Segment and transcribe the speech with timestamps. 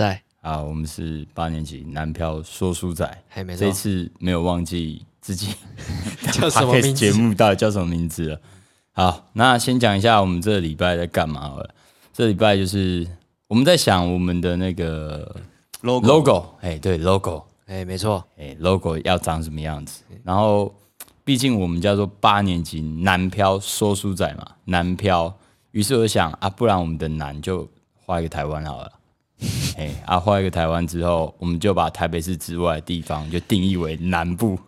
[0.00, 3.22] 赛，啊，我们是八年级男漂说书仔。
[3.58, 5.54] 这一次没有忘记自己
[6.32, 8.40] 叫什么 podcast 名字节目到底叫什么名字了。
[8.92, 11.74] 好，那先讲一下我们这个礼拜在干嘛好了。
[12.14, 13.06] 这礼拜就是
[13.46, 15.36] 我们在想我们的那个
[15.82, 20.02] logo logo，哎，对 logo，哎，没错，哎，logo 要长什么样子？
[20.24, 20.74] 然后，
[21.24, 25.36] 毕竟我们叫做八年级男漂说书仔嘛，男漂。
[25.72, 28.90] 于是我就想啊，不然我们的男就画一个台湾好了。
[29.78, 34.58] 哎，啊，画一个台湾之后，我们就把台北市之外的地方就定义为南部。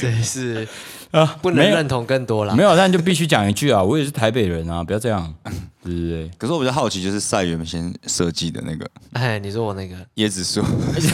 [0.00, 0.66] 真是。
[1.12, 2.62] 啊，不能认同更多了没。
[2.62, 5.32] 有，但就必须讲一句啊，我也是台北人啊，不要这样，
[5.82, 6.28] 对不对？
[6.36, 9.94] 可是我比较好奇，就是赛原先设计的那个哎，你说我那个。
[10.16, 10.60] 椰子树，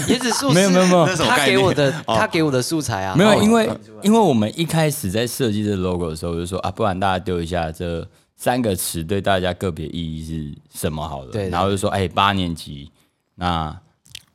[0.08, 1.04] 椰子树没有没有没有。
[1.06, 2.16] 那是什么他给我的，哦。
[2.16, 3.70] 他给我的素材啊，没有，哦因为
[4.02, 8.04] 因为我们一开始在设计这个 logo 的时候，我就说啊，不然大家丢一下这
[8.42, 11.30] 三个词对大家个别意义是什么好了。
[11.48, 12.90] 然后就说，哎，八年级，
[13.36, 13.80] 那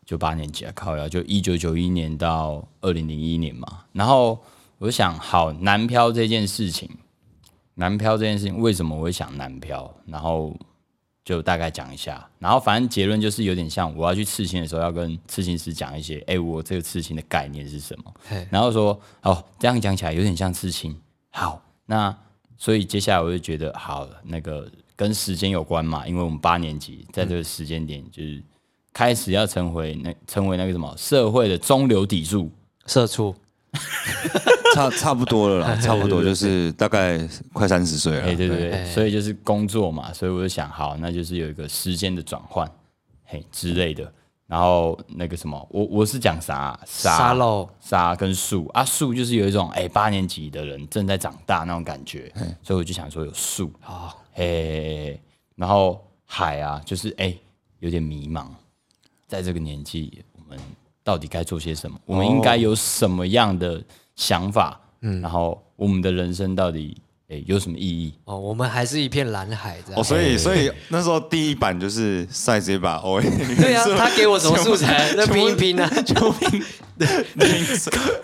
[0.05, 3.83] 就八年级啊，靠呀，就一九九一年到二零零一年嘛。
[3.91, 4.39] 然后
[4.77, 6.89] 我就想，好，南漂这件事情，
[7.73, 9.93] 南漂这件事情为什么我会想南漂？
[10.05, 10.55] 然后
[11.25, 18.13] 就大概讲一下，然后反正结论就是有点像我要去刺青的时候，要跟刺青师讲一些，哎，我这个刺青的概念是什么，
[18.49, 20.97] 然后说，哦，这样讲起来有点像刺青。
[21.29, 22.17] 好，那
[22.57, 28.41] 所以接下来我就觉得，好，那个跟时间有关嘛，因为我们八年级在这个时间点就是
[28.91, 32.51] 开始要成为那成为那个什么社会的中流砥柱，
[32.87, 33.35] 社畜，
[34.73, 37.19] 差差不多了啦，差不多就是大概
[37.53, 38.35] 快三十岁哎，了。
[38.35, 42.69] 对对对，哎所以就是工作嘛，所以我就想，好，那就是有一个时间的转换，
[43.25, 44.11] 嘿之类的。
[44.47, 46.79] 然后那个什么，我我是讲啥啊？
[46.85, 48.65] 沙漏，沙跟树。
[48.73, 52.31] 啊，树就是有一种哎八年级的人正在长大那种感觉，
[52.63, 55.19] 所以我就想说有树，好，嘿，
[55.55, 57.35] 然后海啊，就是哎
[57.79, 58.47] 有点迷茫，
[59.27, 60.57] 在这个年纪，我们
[61.03, 61.99] 到底该做些什么？
[62.05, 63.83] 我们应该有什么样的
[64.15, 64.79] 想法？
[65.01, 66.97] 嗯，然后我们的人生到底
[67.29, 68.13] 哎有什么意义？
[68.23, 70.03] 哦，我们还是一片蓝海这样哦，。
[70.03, 73.23] 所以所以那时候第一版就是赛直接把 O A
[73.55, 76.63] 对啊，他给我什么素材，那拼一拼啊， 就拼，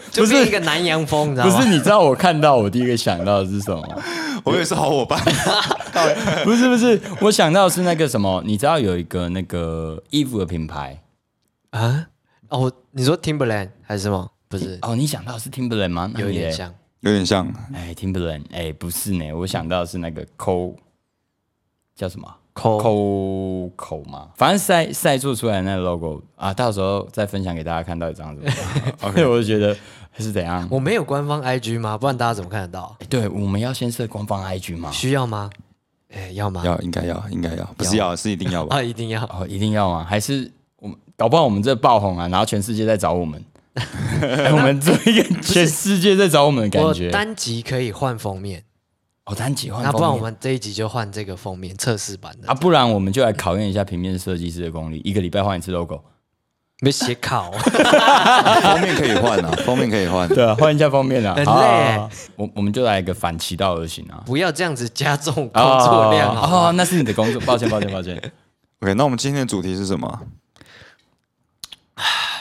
[0.09, 1.55] 就是一个南洋风，你知道吗？
[1.55, 4.01] 不是，你知道我看到我第一个想到的是什么吗？
[4.45, 5.19] 我也是好伙伴，
[6.45, 11.01] 不是不是，我想到是那个什么，你知道有一个那个衣服的品牌
[11.71, 12.07] 啊，
[12.47, 14.29] 哦，你说 Timberland 还是什么？
[14.47, 16.09] 不是，哦，你想到是 Timberland 吗？
[16.15, 16.53] 有一点。
[16.53, 16.73] 像。
[17.03, 20.73] 有点像哎，Timberland，哎，不是呢，我想到是那个抠，
[21.95, 22.33] 叫什么？
[22.53, 28.55] 抠抠口嘛，反正赛赛做出来那个 logo 啊，到时候再分享给大家看到底长什么样。
[29.01, 29.75] OK，我就觉得
[30.19, 30.65] 是怎样？
[30.71, 31.97] 我没有官方 IG 吗？
[31.97, 32.95] 不然大家怎么看得到？
[32.99, 34.91] 哎对，我们要先设官方 IG 吗？
[34.91, 35.49] 需要吗？
[36.13, 36.61] 哎，要吗？
[36.63, 38.77] 要应该要应该要，不是要是一定要吧？
[38.77, 39.23] 啊，一定要。
[39.25, 40.05] 哦，一定要吗？
[40.07, 43.52] 还是我们搞不好我们这爆红啊，然后全世界在找我们，哎
[44.51, 47.09] 我们做一个全世界在找我们的感觉。
[47.09, 48.63] 单集可以换封面，
[49.25, 56.03] 哦，单集换那不然我们这一集就换这个封面测试版的啊，不然我们就来考验一下平面设计师的功力，一个礼拜换一次 logo。
[56.81, 60.27] 没写考，封面可以换啊， 封面可以换。
[60.27, 61.97] 对啊，换一下封面啊，很好累
[62.35, 64.21] 我我们就来一个反其道而行啊。
[64.25, 68.17] 不要这样子加重工作量哦哦，那是你的工作，抱歉抱歉抱歉。
[68.81, 70.21] OK，那我们今天的主题是什么？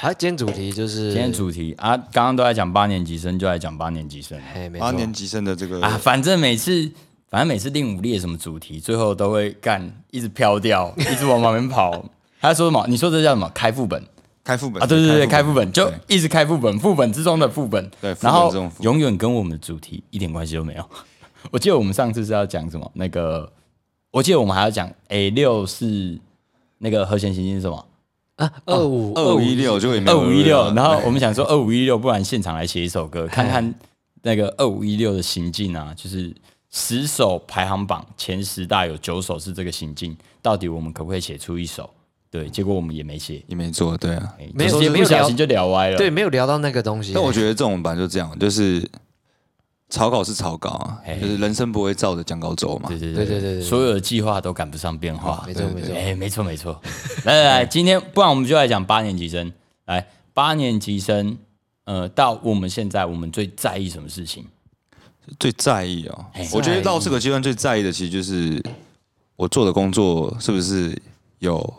[0.03, 5.97] 啊，今天主题就是今天主题啊，刚刚都在讲八年级生，就来讲八年级生哎，没错，八年级生的这个啊。
[5.97, 6.91] 反正每次
[7.31, 12.05] 反正每次令武列什么主题，最后都会干一直飘掉， 一直往旁边跑。
[12.41, 12.85] 他说什么？
[12.89, 13.49] 你说这叫什么？
[13.55, 14.05] 开副本
[14.43, 14.87] 开副本啊？
[14.89, 17.89] 对对对，开副本就一直开副本，副本之中的副本。
[18.01, 20.85] 对然后永远跟我们的主题一点关系都没有。
[21.53, 22.91] 我记得我们上次是要讲什么？
[22.95, 23.53] 那个，
[24.11, 26.19] 我记得我们还要讲 A 六是
[26.79, 27.87] 那个和弦行星是什么？
[28.43, 33.75] 啊，二五二五一六就也没二有五一六，然后我们想说二五一六，不然现场来写一首歌，看看
[34.23, 36.35] 那个二五一六的行进啊，就是
[36.71, 41.89] 十首排行榜前十大有九首是这个行进，到底我们可不可以写出一首？
[42.31, 44.35] 对，结果我们也没写，也没做，对啊。
[44.41, 45.99] 哎没有没有不小心就聊歪了。
[45.99, 47.13] 对，没有聊到那个东西。
[47.15, 48.89] 但我觉得这种版就这样，就是
[49.93, 52.99] 草稿是草稿啊哎，就是人生不会照着讲稿走嘛对。
[52.99, 55.45] 对对对对所有的计划都赶不上变化。
[55.47, 56.81] 没错没错，哎，没错没错。
[57.27, 59.53] 来来来，今天不然我们就来讲八年级生。
[59.85, 61.37] 来，八年级生，
[61.85, 64.47] 呃，到我们现在，我们最在意什么事情？
[65.39, 68.65] 最在意哦哎，我觉得到这个阶段最在意的，其实就是
[69.37, 70.97] 我做的工作是不是
[71.41, 71.75] 有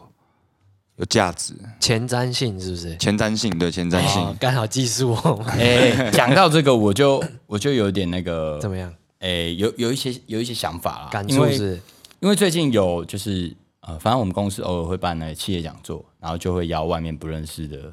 [0.97, 2.95] 有价值、前瞻性是不是？
[2.97, 4.35] 前瞻性，对前瞻性哦，。
[4.39, 8.93] 刚好技术哦， 哎，讲到这个，我就 我就有点那个怎么样？
[9.19, 11.81] 诶、有有一些有一些想法啦，感因为触是？
[12.19, 17.91] 因为最近有就是呃，反正我们公司偶尔会办那个企业讲座，然后就会邀外面不认识的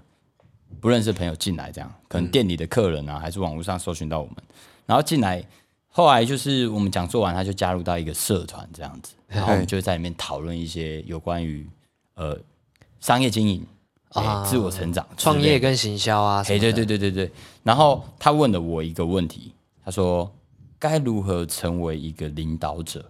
[0.80, 4.34] 不认识的朋友进来，这样可能店里的客人啊，还是网络上搜寻到我们，
[4.86, 5.44] 然后进来。
[5.92, 11.68] 后来就是我们讲座完，他就加入到一个社团这样子，然后我们就在里面讨论一些有关于
[12.14, 12.38] 呃
[13.00, 13.66] 商业经营
[14.10, 15.58] 啊、啊自我成长、创业。
[15.58, 17.30] 跟行销啊，哎，对对对对对。
[17.62, 19.52] 然后他问了我一个问题，
[19.84, 20.30] 他说
[20.78, 23.04] 该如何成为一个领导者？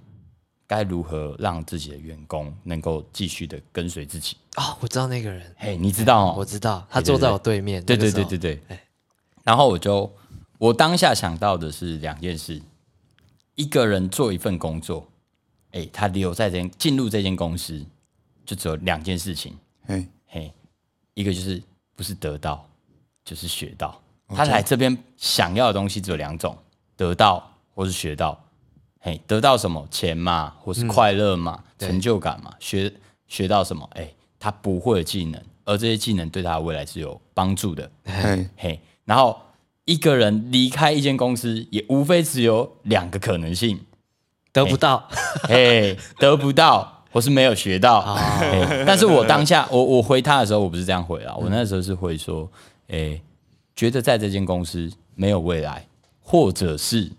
[0.67, 4.37] 该如何让自己的员工能够继续的跟随自己？
[4.55, 6.35] 啊，我知道那个人，嘿，你知道哦？
[6.39, 7.85] 我知道，他坐在我对面。
[7.85, 8.63] 对对对对对。
[9.43, 10.09] 然后我就
[10.59, 12.63] 我当下想到的是两件事：
[13.57, 15.09] 一个人做一份工作，
[15.73, 17.85] 哎，他留在这间进入这间公司，
[18.47, 20.53] 就只有两件事情，嘿，嘿，
[21.15, 21.62] 一个就是
[21.97, 22.67] 不是得到，
[23.25, 24.00] 就是学到。
[24.29, 26.56] 他来这边想要的东西只有两种：
[26.97, 28.38] 得到或是学到。
[29.03, 32.93] 嘿，得到什么钱嘛，或是快乐嘛，对成就感嘛，学
[33.27, 33.88] 学到什么？
[33.94, 37.91] 哎，他不会的技能，而这些技能对他的未来是有帮助的。
[38.05, 39.41] 嘿， 嘿，然后
[39.87, 43.87] 一个人离开一间公司，也无非只有两个可能性：
[44.53, 45.09] 得不到，
[45.44, 48.17] 嘿，得不到，或是没有学到。
[48.87, 52.51] 但是我当下，我我回他的时候，我不是这样回啊，我那时候是回说，
[52.89, 53.21] 哎，
[53.75, 55.87] 觉得在这间公司没有未来，
[56.21, 57.11] 或者是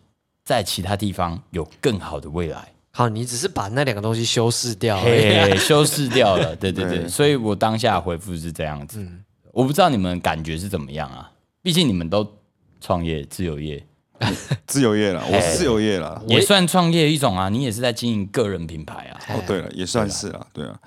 [0.43, 2.67] 在其他地方有更好的未来。
[2.91, 5.51] 好，你只是把那两个东西修饰掉而已。
[5.51, 9.05] 嘿，修饰掉了，对 对对，对所以我当下回复是这样子。
[9.51, 11.31] 我不知道你们感觉是怎么样啊？
[11.61, 12.27] 毕竟你们都
[12.81, 13.81] 创业自由业，
[14.67, 16.21] 自由业了， 我是自由业了。
[16.27, 20.77] 也算创业一种啊，你也是在经营个人品牌啊，哦，对了，也算是啊，对啊，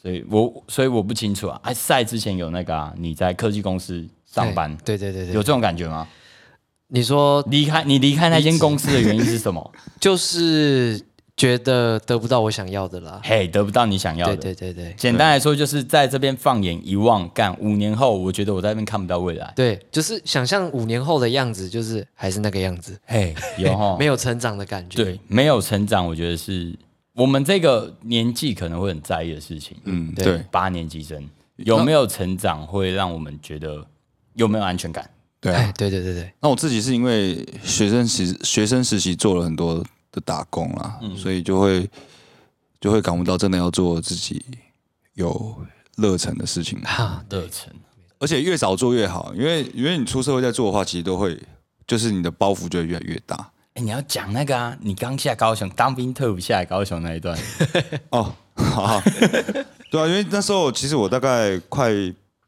[0.00, 1.60] 所以我所以我不清楚啊。
[1.62, 6.06] 哎，赛之前有那个啊，你在科技公司上班，对对对对，有这种感觉吗？
[6.88, 9.72] 你说离开你离开那间公司的原因是什么？
[9.98, 11.00] 就是
[11.36, 13.20] 觉得得不到我想要的啦。
[13.24, 14.42] 嘿，得不到你想要对的。
[14.42, 19.52] 对对对简单来说，就是在这边放眼一望，干五年后，我觉得我在那边看不到未来。
[19.56, 25.02] 对，就是想象五年后的样子，就是还是那个样子，嘿，有 哈，没有成长的感觉。
[25.02, 26.72] 对，没有成长，我觉得是
[27.14, 29.76] 我们这个年纪可能会很在意的事情。
[29.84, 33.84] 嗯，对对八年级生有没有成长，会让我们觉得
[34.34, 35.04] 有没有安全感？
[35.04, 35.10] 哎
[35.40, 35.72] 对啊。
[35.76, 41.90] 对对对对，那我自己是因为学生时学生时期做了很多的打工啦，所以就会
[42.80, 44.42] 就会感悟到真的要做自己
[45.14, 45.56] 有
[45.96, 47.68] 热忱的事情，哈，热忱，
[48.20, 51.36] 而且越早做越好，因为因为你出社会再做的话，其实都会
[51.86, 53.50] 就是你的包袱就会越来越大。
[53.74, 57.36] 哎、你要讲那个啊，你刚下高雄当兵退伍下来高雄那一段，
[58.10, 59.02] 哦，好好，
[59.90, 61.90] 对啊，因为那时候其实我大概快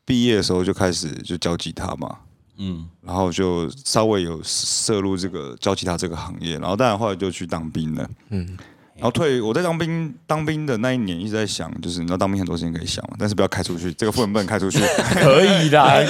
[0.04, 2.16] 毕业的时候就开始就教吉他嘛，
[2.58, 8.56] 嗯，然后就稍微有涉入这个教吉他这个行业，然后当然后来就去当兵了，嗯，
[8.94, 14.78] 然后退我在当兵当兵的那一年一直在想，就是你知道当兵很多事情可以想嘛，但是不要开出去，这个不能不能开出去，
[15.20, 16.04] 可以的，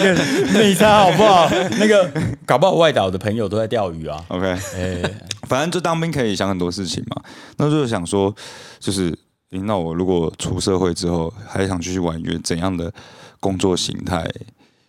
[0.52, 1.48] 内差好不好？
[1.78, 2.08] 那个
[2.44, 4.24] 搞不好外岛的朋友都在钓鱼啊。
[4.28, 5.02] OK，哎、
[5.48, 7.22] 反正就当兵可以想很多事情嘛，
[7.56, 8.32] 那就是想说，
[8.78, 9.10] 就是
[9.50, 12.92] 诶那我如果出社会之后还想继续玩音乐，怎样的
[13.40, 14.24] 工作形态？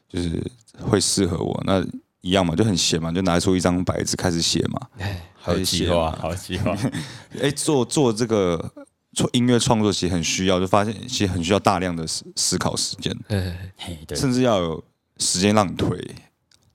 [0.10, 0.42] 就是
[0.82, 1.62] 会适合我？
[1.66, 1.86] 那
[2.22, 4.88] 一样嘛，就很闲嘛，就拿出一张白纸开始写嘛。
[4.98, 6.76] 哎，好计划，好计划。
[7.42, 8.74] 哎，做做这个
[9.14, 14.84] 创音乐创作其实很需要，就发现其实很需要大量的思思考时间，哎嘿，对，甚至要有
[15.20, 16.16] 时间让你推，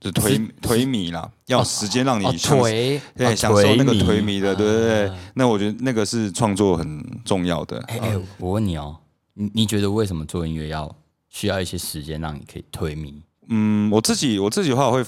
[0.01, 5.19] 就推推迷啦，要有时间让你哦，享受腿，对，哦享受那个颓靡颓靡的，对对对啊。
[5.35, 7.79] 那我觉得那个是创作很重要的。
[7.89, 8.97] 哎、哎、我问你哦，
[9.35, 10.93] 你你觉得为什么做音乐要
[11.29, 13.23] 需要一些时间让你可以推迷？
[13.49, 15.03] 嗯，我自己我自己的话我会，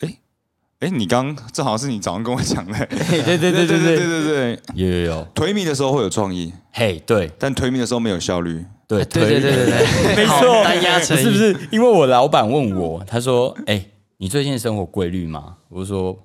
[0.00, 0.18] 哎
[0.80, 3.96] 哎，你刚这好像是你早上跟我讲的，对对对对对对。
[3.96, 7.30] 对对，有有有，颓靡的时候会有创意，嘿，对。
[7.38, 8.64] 但颓靡的时候没有效率。
[8.88, 11.56] 对对对对对对， 没错，单压成是不是？
[11.72, 13.84] 因为我老板问我，他说：“哎、
[14.18, 16.16] 你最近生活规律吗？”我就说：“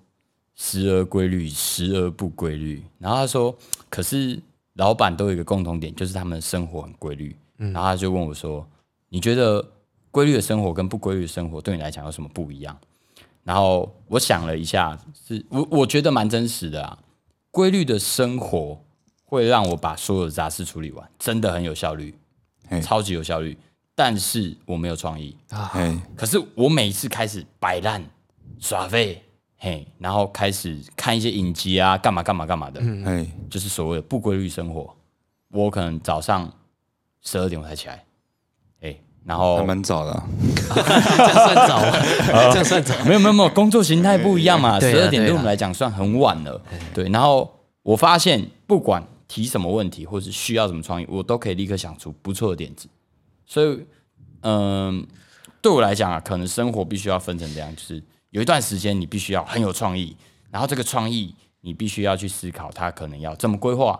[0.56, 3.56] 时而规律，时而不规律。”然后他说
[3.90, 4.40] ：“可是
[4.76, 7.36] 老板都有一个共同点，就是他们的生活很规律。
[7.58, 8.64] 然后他就问我说
[9.10, 9.66] ：“你觉得
[10.12, 12.78] 规律的生活跟不规律的生活对你来讲有什么不一样？”
[13.44, 14.96] 然后我想了一下，
[15.28, 17.00] 是我我觉得蛮真实的啊。
[17.50, 18.80] 规律的生活
[19.26, 22.16] 会让我把所有的杂事处理完，真的很有效率。
[22.70, 23.58] 嘿超级有效率，
[23.96, 25.36] 但是我没有创意。
[25.50, 28.02] 哎，可是我每一次开始摆烂、
[28.60, 29.22] 耍废，
[29.58, 34.96] 嘿，然后开始看一些影集啊，干嘛干嘛干嘛的，哎，就是所谓的不规律生活。
[35.50, 36.50] 我可能早上
[37.22, 38.06] 十二点我才起来，哎，
[39.26, 40.28] 然后还蛮早的啊。
[40.74, 41.92] 这样算早吗？
[42.52, 42.96] 这样算早？
[43.06, 46.62] 没有没有没有，工作形态不一样嘛，十二点对我们来讲算很晚了。
[46.94, 47.50] 对，然后
[47.84, 52.88] 我发现不管提什么问题，或是需要什么创意，我都可以立刻想出不错的点子。
[53.46, 53.80] 所以，
[54.42, 55.06] 嗯、
[55.62, 60.16] 对我来讲啊，可能生活必须要分成这样，就是有一段时间你必须要很有创意，
[60.50, 64.00] 然后这个创意你必须要去思考它可能要怎么规划，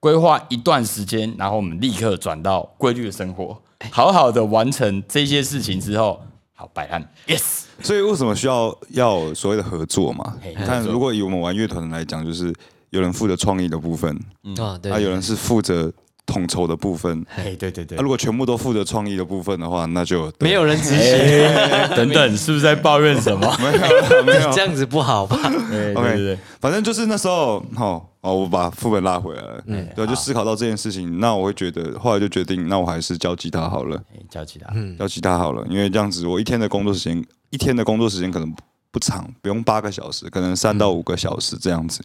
[0.00, 3.60] 规划一段时间，然后我们立刻转到规律的生活，
[3.90, 6.20] 好好的完成这些事情之后，
[6.54, 10.36] 好摆烂，yes，所以为什么需要要所谓的合作嘛？
[10.40, 12.54] 嘿你看，如果以我们玩乐团来讲，就是
[12.90, 14.14] 有人负责创意的部分，
[14.58, 15.92] 啊，对啊，有人是负责
[16.26, 17.24] 统筹的部分。
[17.36, 23.56] 哎，对对对那、，如果全部都负责创意的部分的话，那就没有人执行，哎 等等，是不是在抱怨什么？
[23.58, 24.64] 没有没有这。
[24.64, 25.36] 样子不好吧？
[25.68, 38.54] 对对 OK 对对，反正就是那时候，哦哦，我把副本拉回来了，嗯对，就思考到这件事情，那我会觉得，后来就决定，那我还是教吉他好了，哎教吉他，教吉他好了，因为这样子我一天的工作时间，一天的工作时间可能
[38.92, 42.00] 不长，不用八个小时，可能三到五个小时这样子。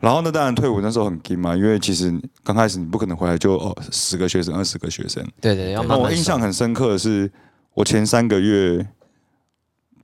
[0.00, 2.12] 然后呢，当然退伍那时候很紧嘛，因为其实
[2.44, 5.26] 刚开始你不可能回来就哦十个学生、二十个学生。
[5.40, 7.30] 对对，要那慢慢熟我印象很深刻的是，
[7.74, 8.86] 我前三个月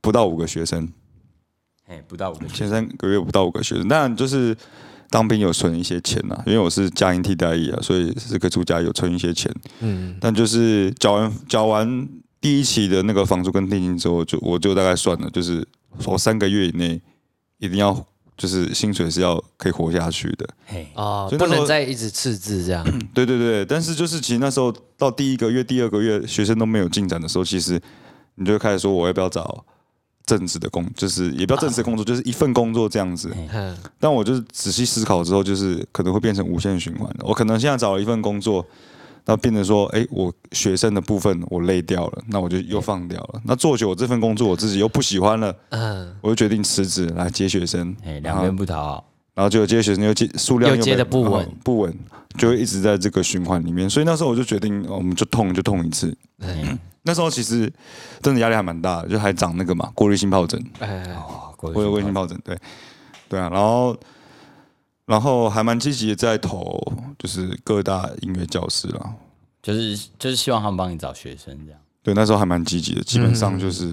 [0.01, 0.91] 不到五个学生，
[1.87, 4.55] 哎，不到五个前三个月不到五个学生，当然就是
[5.09, 9.49] 当兵有存一些钱呐，因为我是家庭替代役啊，所以是可以出家有存一些钱。
[9.79, 12.09] 嗯，但就是缴完缴完
[12.41, 15.65] 第一期的那个房租跟定金之后，就我就大概算了，就是
[16.03, 17.01] 我三个月以内
[17.59, 18.05] 一定要
[18.37, 20.47] 就是薪水是要可以活下去的。
[20.65, 22.83] 嘿，哦，不能再一直赤字这样。
[23.13, 27.81] 对对对，但是就是其实那时候到第一个月、第二个月学生都没有进展的时候，其实
[28.35, 29.63] 你就会开始说我要不要找
[30.25, 33.31] 正职的工，就是也不要正职的工作，就是一份工作这样子。
[33.53, 37.25] 嗯，但我就是仔细思考之后，就是可能会变成无限循环的。
[37.25, 38.65] 我可能现在找了一份工作，
[39.25, 43.41] 那变成说，哎、我学生的部分我累掉了，那我就又放掉了。
[43.43, 47.95] 那做久我这份工作我自己又不喜欢了，嗯，我就决定辞职来接学生。
[48.05, 51.99] 哎，两边不讨好，然后结果接学生又接数量又接被得不稳哦不稳，
[52.37, 53.89] 就会一直在这个循环里面。
[53.89, 56.15] 所以那时候我就决定，哦我们就痛就痛一次。
[56.39, 56.77] 嗯
[57.07, 57.71] 那时候其实
[58.19, 60.59] 真的压力还蛮大的，就还长那个嘛过滤性疱疹。
[60.79, 62.57] 哎，哦，过滤性疱疹，对，
[63.29, 63.95] 对啊，然后
[65.05, 66.81] 然后还蛮积极的在投，
[67.17, 69.13] 就是各大音乐教室啦。
[69.61, 73.91] 就是就是希望他们帮你找学生这样，对，那时候还蛮积极的，基本上就是、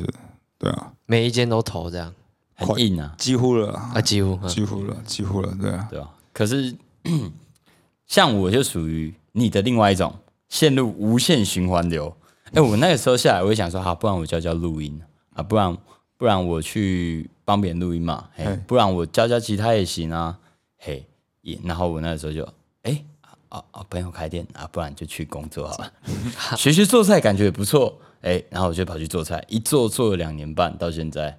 [0.59, 2.13] 对啊，每一间都投这样。
[2.55, 3.73] 很硬啊，几乎了。
[3.73, 4.49] 啊，啊，几乎嗯。
[4.49, 6.09] 几乎了，几乎了，对啊，对啊？
[6.33, 6.75] 可是
[8.07, 10.15] 像我就属于你的另外一种，
[10.49, 12.15] 陷入无限循环流。
[12.53, 15.01] 哎、我那个时候下来，我就想说，好，不然我教教录音。
[15.35, 15.77] 啊，不然
[16.19, 20.39] 不然我去帮别人录音嘛，哎嘿，不然我教教吉他也行啊，
[20.85, 21.07] 嘿，
[21.43, 22.43] 也，然后我那个时候就，
[22.83, 23.05] 哎、
[23.49, 25.93] 啊啊，朋友开店啊，不然就去工作好了，
[26.59, 31.39] 学学做菜感觉也不错，哎、然后我就跑去做菜，一做做了两年半，到现在，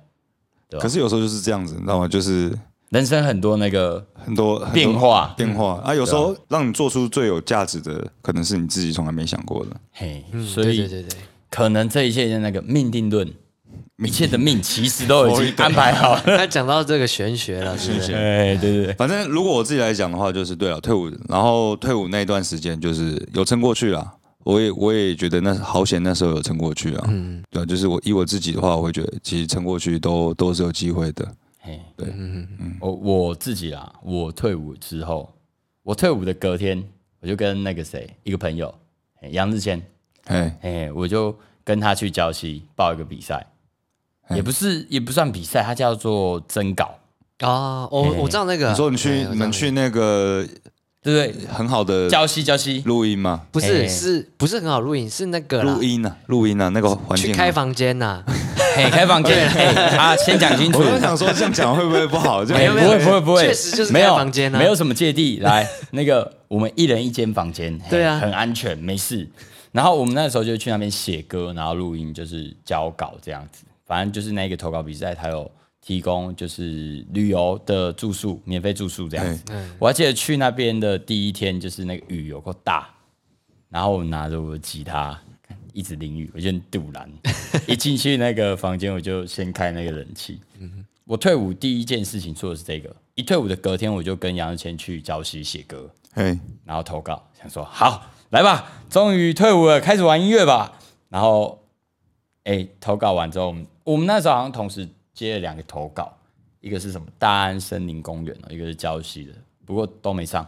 [0.70, 0.82] 对吧？
[0.82, 2.08] 可是有时候就是这样子，你知道吗？
[2.08, 2.58] 就是
[2.88, 9.72] 人生很多那个很多变化，变化啊，有时候让你做出最有价值的，可能是你自己从来没想过的。
[9.92, 11.20] 嘿，嗯所以对对对对，
[11.50, 13.30] 可能这一切的那个命定论，
[14.06, 16.22] 一切的命其实都已经安排好了。
[16.38, 18.14] 他讲到这个玄学了，是不是？
[18.14, 24.14] 哎，对对对，反正如果我自己来讲的话，就是对了，退伍，然后退伍那一段时间就是有撑过去了。
[24.44, 27.06] 我也我也觉得那好险，那时候有撑过去啊。
[27.08, 31.26] 嗯对啊，就是我以我自己的话，我会觉得其实撑过去都都是有机会的。
[31.60, 35.34] 嘿，对嗯嗯我我自己啦，我退伍之后，
[35.82, 36.84] 我退伍的隔天，
[37.22, 38.74] 我就跟那个谁，一个朋友，
[39.32, 39.82] 杨志谦，
[40.26, 41.34] 哎，哎，我就
[41.64, 43.48] 跟他去礁溪报一个比赛，嘿
[44.30, 46.96] 也不是也不算比赛，它叫做征稿，
[47.40, 50.46] 啊，我我知道那个，你说你去你们去那个
[51.02, 51.48] 对不对？
[51.48, 53.42] 很好的礁溪礁溪，录音吗？
[53.52, 55.10] 不是哎是不是很好录音？
[55.10, 57.34] 是那个录，音啊，录音啊，那个环境啊。
[57.34, 58.24] 去开房间呐，
[58.78, 59.66] 嘿，开房间， 嘿，
[59.98, 62.42] 啊，先讲清楚我，就想说这样讲会不会不好？
[62.46, 65.40] 没有不会不会不会，确实就是没有房间啊没有什么芥蒂。
[65.40, 69.28] 来，那个我们一人一间房间，对啊很安全，没事。
[69.74, 73.64] 然后我们那时候就去那边写歌，然后录音，就是交稿这样子。
[73.94, 79.44] 反正就是那个投稿比赛，它有提供就是旅游的住宿，免费住宿这样子。
[79.52, 82.90] 嗯我还记得去那边的第一天，就是那个雨有够大，
[83.70, 85.16] 然后我拿着我的吉他
[85.74, 87.08] 一直淋雨，我就很堵然。
[87.68, 90.42] 一进去那个房间，我就先开那个冷气。
[91.06, 96.36] 我退伍第一件事情做的是这个，一退伍的隔天，我就跟杨志谦去礁溪写歌，哎，
[96.66, 100.80] 然后投稿，想说好来吧，终于退伍了，开始玩音乐吧。
[101.10, 101.64] 然后，
[102.46, 106.12] 哎，投稿完之后，我们我们那时候好像同时接了两个投稿，
[106.60, 109.34] 一个是什么大安森林公园哦，一个是礁溪的，
[109.66, 110.46] 不过都没上。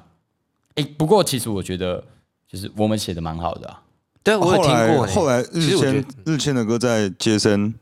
[0.76, 2.04] 哎，不过其实我觉得，
[2.48, 3.82] 就是我们写的蛮好的啊。
[4.24, 5.14] 对我有听过欸。
[5.14, 7.74] 后来日其实我觉签日签的歌在街声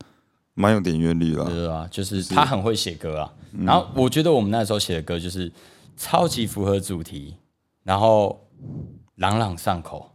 [0.52, 1.44] 蛮有点阅率了。
[1.46, 3.32] 对啊，就是他很会写歌啊。
[3.64, 5.50] 然后我觉得我们那时候写的歌就是
[5.96, 7.36] 超级符合主题，
[7.82, 8.46] 然后
[9.14, 10.10] 朗朗上口，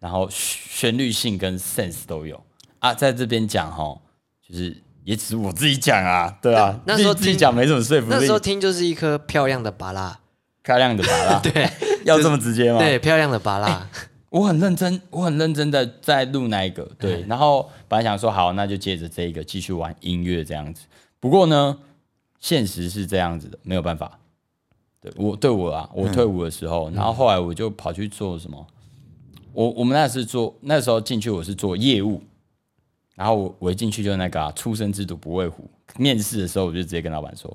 [0.00, 2.42] 然后旋律性跟 sense 都有
[2.78, 2.94] 啊。
[2.94, 4.00] 在这边讲哈，
[4.48, 8.38] 就是也只是我自己讲啊，对啊，那时候自己自己听讲没什么说服力那时候。
[8.38, 10.18] 听就是一颗漂亮的巴拉，
[10.62, 11.68] 漂亮的巴拉， 对
[12.04, 12.78] 要这么直接吗？
[12.78, 13.88] 对，漂亮的拔蜡，
[14.30, 20.84] 我很认真，我很认真的在录那一个，对，然后本来想说好，那就接着这一个继续玩音乐这样子。
[21.18, 21.78] 不过呢，
[22.38, 24.18] 现实是这样子的，没有办法。
[25.00, 28.66] 对我对我啊，我退伍的时候，然后后来我就跑去做什么？
[29.52, 32.22] 我我们那是做那时候进去我是做业务，
[33.16, 35.68] 然后我我一进去就那个啊，初生之犊不畏虎。
[35.98, 37.54] 面试的时候我就直接跟老板说，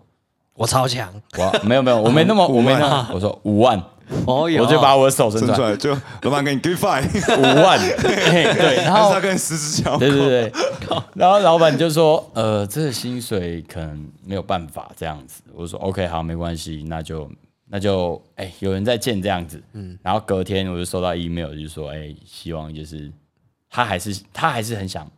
[0.55, 3.77] 我超强，我没有没有，我没那么 我没那么， 我说五万，
[4.25, 7.05] 哦我就把我的手伸出来，就老板给你 give five，
[7.37, 10.53] 五万，嘿对，然后他跟十指交对对对，
[11.13, 15.43] 然后老板就说，呃，这个薪水可能没有办法这样子。
[15.53, 17.29] 我说 OK，好，没关系，那就
[17.67, 23.11] 那就哎、有人在见这样子，嗯，然后隔天我就收到 email，就说，哎、希望就是
[23.69, 25.09] 他还是他还是很想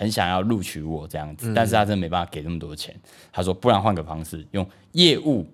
[0.00, 2.98] 很想要录取我这样子，但是他真的没办法给那么多钱。
[3.30, 5.46] 他说，不然换个方式，用业务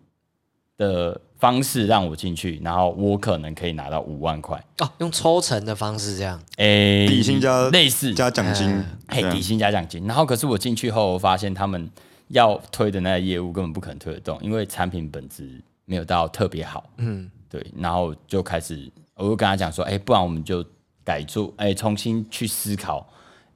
[0.78, 10.06] 的方式让我进去，然后我可能可以拿到五万块，哦，用抽成的方式这样，哎、底薪加类似加奖金，嘿，底薪加奖金。
[10.06, 11.90] 然后可是我进去后，我发现他们
[12.28, 16.88] 要推的那个业务根本不可能推得动，因为产品本质没有到特别好。
[16.98, 17.66] 嗯，对。
[17.76, 20.64] 然后就开始，我就跟他讲说，哎、不然我们就
[21.02, 23.04] 改做，哎、重新去思考，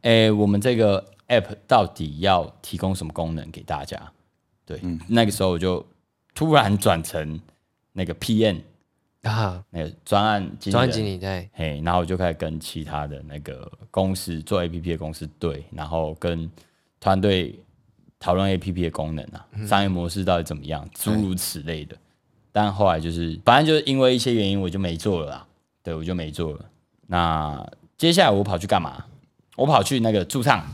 [0.03, 4.01] 哎、我们这个 app 到底要提供什么功能给大家？
[4.65, 5.85] 对，那个时候我就
[6.35, 7.41] 突然转成
[7.93, 8.61] 那个 PM，
[9.23, 16.51] 啊，那个专案经理专案经理对，嘿，然后我就开始跟其他的那个公司做 A P P 的公司对，然后跟
[17.01, 17.59] 团队
[18.19, 21.97] 讨论 A P P 的功能啊，商业模式到底怎么样，诸如此类的。
[22.53, 25.47] 但后来就是，反正就是因为一些原因，我就没做了啦。
[25.83, 26.65] 对，我就没做了。
[27.07, 29.05] 那接下来我跑去干嘛？
[29.61, 30.64] 我跑去那个驻唱，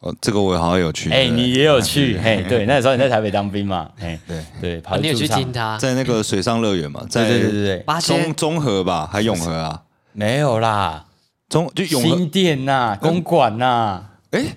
[0.00, 1.30] 哦，这个我好像有去，哎、对。
[1.30, 5.42] 你也有去， 嘿，对，那时候你在台北当兵嘛，嘿，对，对，跑啊你有去驻唱。
[5.42, 5.76] 听他？
[5.76, 8.22] 在那个水上乐园嘛，在对对对对对，八千？
[8.22, 9.82] 中中和吧，还永和啊，
[10.12, 11.04] 没有啦，
[11.50, 12.16] 中就永和。
[12.16, 14.56] 新店呐、公馆呐、哎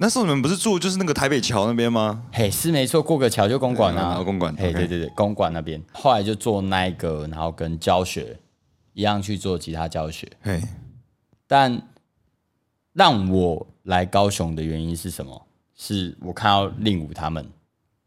[0.00, 2.22] 那时候你们不是住就是那个台北桥那边吗？
[2.30, 8.36] 嘿，是没错，过个桥就公馆啊，后公馆嘿对对对，公馆那边，后来就做那一个，然后跟教学
[8.92, 10.28] 一样去做吉他教学。
[10.42, 10.62] 嘿，
[11.48, 11.82] 但
[12.98, 15.46] 让我来高雄的原因是什么？
[15.76, 17.48] 是我看到令武他们，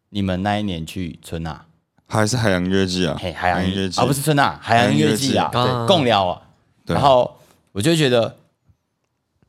[0.10, 1.66] 你们那一年去春娜，
[2.06, 3.18] 还是海洋音乐季啊？
[3.18, 6.42] 嘿，海洋音乐季啊，不是春娜，海洋音乐季啊，对，共聊啊。
[6.86, 7.40] 对然后
[7.72, 8.36] 我就觉得，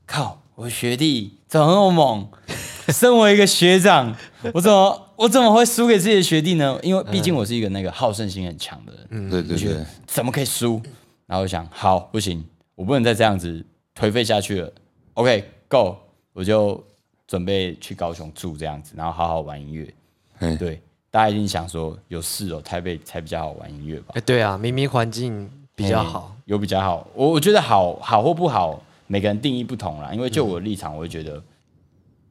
[0.07, 2.29] 靠，我学弟怎么那么猛？
[2.93, 4.15] 身为一个学长，
[4.55, 6.79] 我怎么我怎么会输给自己的学弟呢？
[6.85, 10.81] 因为毕竟我是一个那个好胜心很强的人，对对对，怎么可以输？
[11.27, 12.45] 然后我想，好，不行，
[12.77, 13.67] 我不能再这样子
[13.99, 14.73] 颓废下去了。
[15.15, 15.97] OK，Go，、
[16.33, 16.83] 我就
[17.27, 19.95] 准备去高雄住这样子，然后好好玩音乐。
[20.39, 24.13] 嗯，对，大家一定想说，有事哦，台北才比较好玩音乐吧？
[24.15, 27.07] 哎，对啊，明明环境比较好，有比较好。
[27.15, 30.13] 我我觉得好好或不好，每个人定义不同啦。
[30.13, 31.43] 因为就我的立场，我会觉得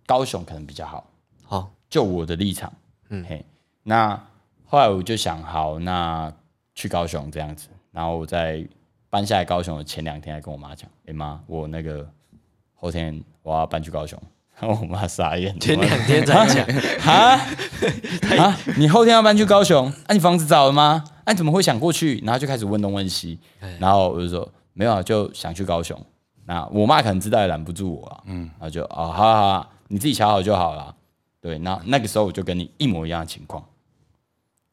[0.05, 1.05] 高雄可能比较好。
[1.43, 2.71] 好，就我的立场，
[3.09, 3.45] 嗯嘿，
[3.83, 4.19] 那
[4.65, 6.33] 后来我就想，好，那
[6.73, 8.65] 去高雄这样子，然后我在
[9.09, 12.09] 搬下来高雄的前两天，还跟我妈讲，哎、妈，我那个
[12.81, 14.19] 后天我要搬去高雄，
[14.59, 16.65] 然 后我妈傻眼，前两天才讲，
[17.05, 17.39] 啊？
[18.39, 18.57] 啊！
[18.77, 21.03] 你后天要搬去高雄，啊，你房子找了吗？
[21.23, 22.19] 啊，你怎么会想过去？
[22.25, 23.39] 然后就开始问东问西，
[23.79, 25.97] 然后我就说没有啊，就想去高雄。
[26.45, 30.95] 那我妈可能知道也拦不住我啊，嗯，然后就哦，好好好啊，你自己瞧好就好了。
[31.39, 33.63] 对，那那个时候我就跟你一模一样的情况，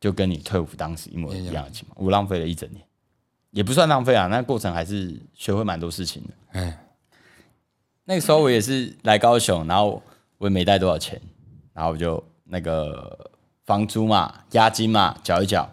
[0.00, 2.82] 就跟你退伍当时一模一样的情况，我浪费了一整年，
[3.50, 6.60] 也不算浪费啊，那过程还是学会蛮多事情的。
[6.60, 6.78] 哎，
[8.08, 10.02] 那个时候我也是来高雄，然后
[10.38, 11.20] 我也没带多少钱，
[11.74, 13.30] 然后我就那个
[13.66, 15.70] 房租嘛、押金嘛缴一缴，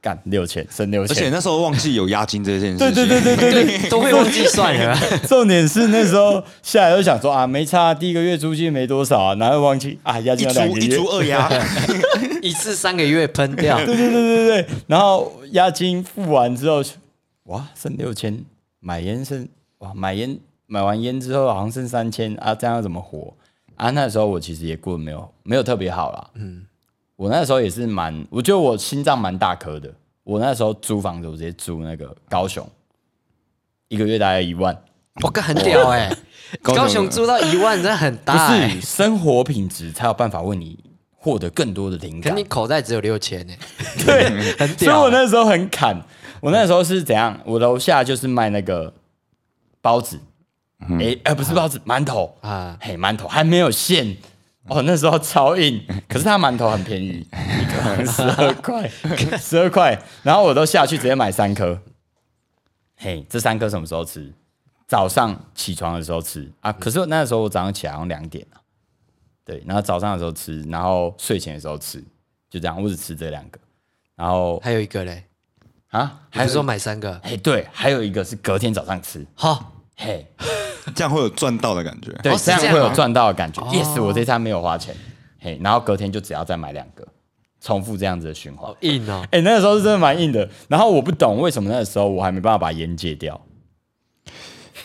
[0.00, 1.30] 干六千，剩六而且千。
[1.30, 4.98] 那时候忘记有押金这件事情，对对对对对对，都会忘记算了。
[5.28, 10.18] 重点是那时候下来就想说啊，没差，第一个月租金没多少啊，哪会忘记啊？
[10.18, 11.48] 押一金要两个月租一租，二押，
[12.42, 16.82] 一次三个月喷掉，对对对对对，然后押金付完之后，
[17.44, 18.44] 哇，剩六千，
[18.80, 20.36] 买烟剩哇，买烟
[20.66, 23.32] 买完烟之后好像剩三千啊，这样要怎么活
[23.76, 23.90] 啊？
[23.90, 26.64] 那时候我其实也过得没有没有特别好啦，嗯，
[27.16, 29.92] 我那时候也是蛮，我觉得我心脏蛮大颗的，
[30.24, 32.68] 我那时候租房子我直接租那个高雄，
[33.88, 34.76] 一个月大概一万，
[35.22, 36.10] 我靠，很屌哎！
[36.62, 38.80] 高雄高雄租到一万，真的很不大哎是。
[38.80, 40.78] 生活品质才有办法为你
[41.16, 43.54] 获得更多的灵感可你，口袋只有六千呢，
[44.06, 45.10] 对， 很屌所以我。
[45.10, 46.00] 那时候很砍，
[46.40, 47.38] 我那时候是怎样？
[47.44, 48.92] 我楼下就是卖那个
[49.80, 50.20] 包子，
[50.78, 54.16] 哎、哎、不是包子，馒头啊，嘿，馒头还没有馅。
[54.68, 57.24] 哦，那时候超硬，可是它馒头很便宜，
[58.04, 58.88] 十二 块，
[59.38, 59.96] 十二块。
[60.24, 61.80] 然后我都下去直接买三颗。
[62.96, 64.32] 嘿，这三颗什么时候吃？
[64.88, 66.72] 早上起床的时候吃啊。
[66.72, 68.58] 可是那时候我早上起来好像两点啊。
[69.44, 72.02] 对，然后早上的时候吃，然后睡前的时候吃，
[72.50, 73.60] 就这样，我只吃这两个。
[74.16, 75.24] 然后还有一个嘞，
[75.90, 77.20] 啊，还是说买三个？
[77.22, 79.24] 嘿，对，还有一个是隔天早上吃。
[79.34, 80.26] 好，嘿，
[80.94, 82.12] 这样会有赚到的感觉。
[82.22, 83.62] 对，这样会有赚到的感觉。
[83.62, 84.94] 哦 yes，我这餐没有花钱。
[85.38, 87.06] 嘿，然后隔天就只要再买两个，
[87.60, 88.76] 重复这样子的循环好。
[88.80, 89.26] 硬哦。
[89.30, 90.48] 哎、那个时候是真的蛮硬的。
[90.68, 93.40] 然后我不懂为什么那个时候我还没办法把烟戒掉。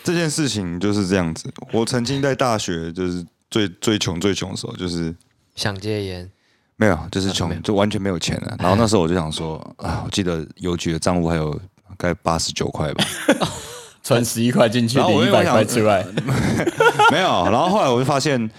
[0.04, 1.52] 这件事情就是这样子。
[1.72, 5.14] 我曾经在大学就是最最穷最穷的时候，就是
[5.54, 6.30] 想戒烟，
[6.76, 8.56] 没有，就是穷，就完全没有钱了。
[8.58, 11.52] 然后那时候我就想说啊，我记得邮局的账户还有
[11.86, 13.04] 大概八十九块吧，
[14.02, 16.04] 存十一块进去，领一百块想出来。
[17.10, 17.44] 没有。
[17.44, 18.50] 然后后来我就发现，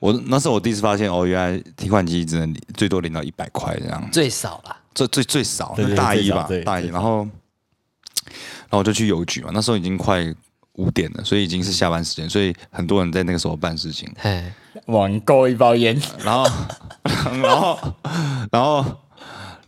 [0.00, 4.76] 我那时候我第一次发现哦，原来提款机只能最多领到一百块这样，最少啦。
[4.94, 6.86] 最最最少，大一吧大一。
[6.88, 10.34] 然后，然后我就去邮局嘛，那时候已经快
[10.72, 14.10] 五点了，所以已经是下班时间，所以很多人在那个时候办事情。
[14.18, 14.42] 嘿，
[14.86, 16.50] 网购一包烟，然后，
[17.42, 17.78] 然后，
[18.50, 18.84] 然后，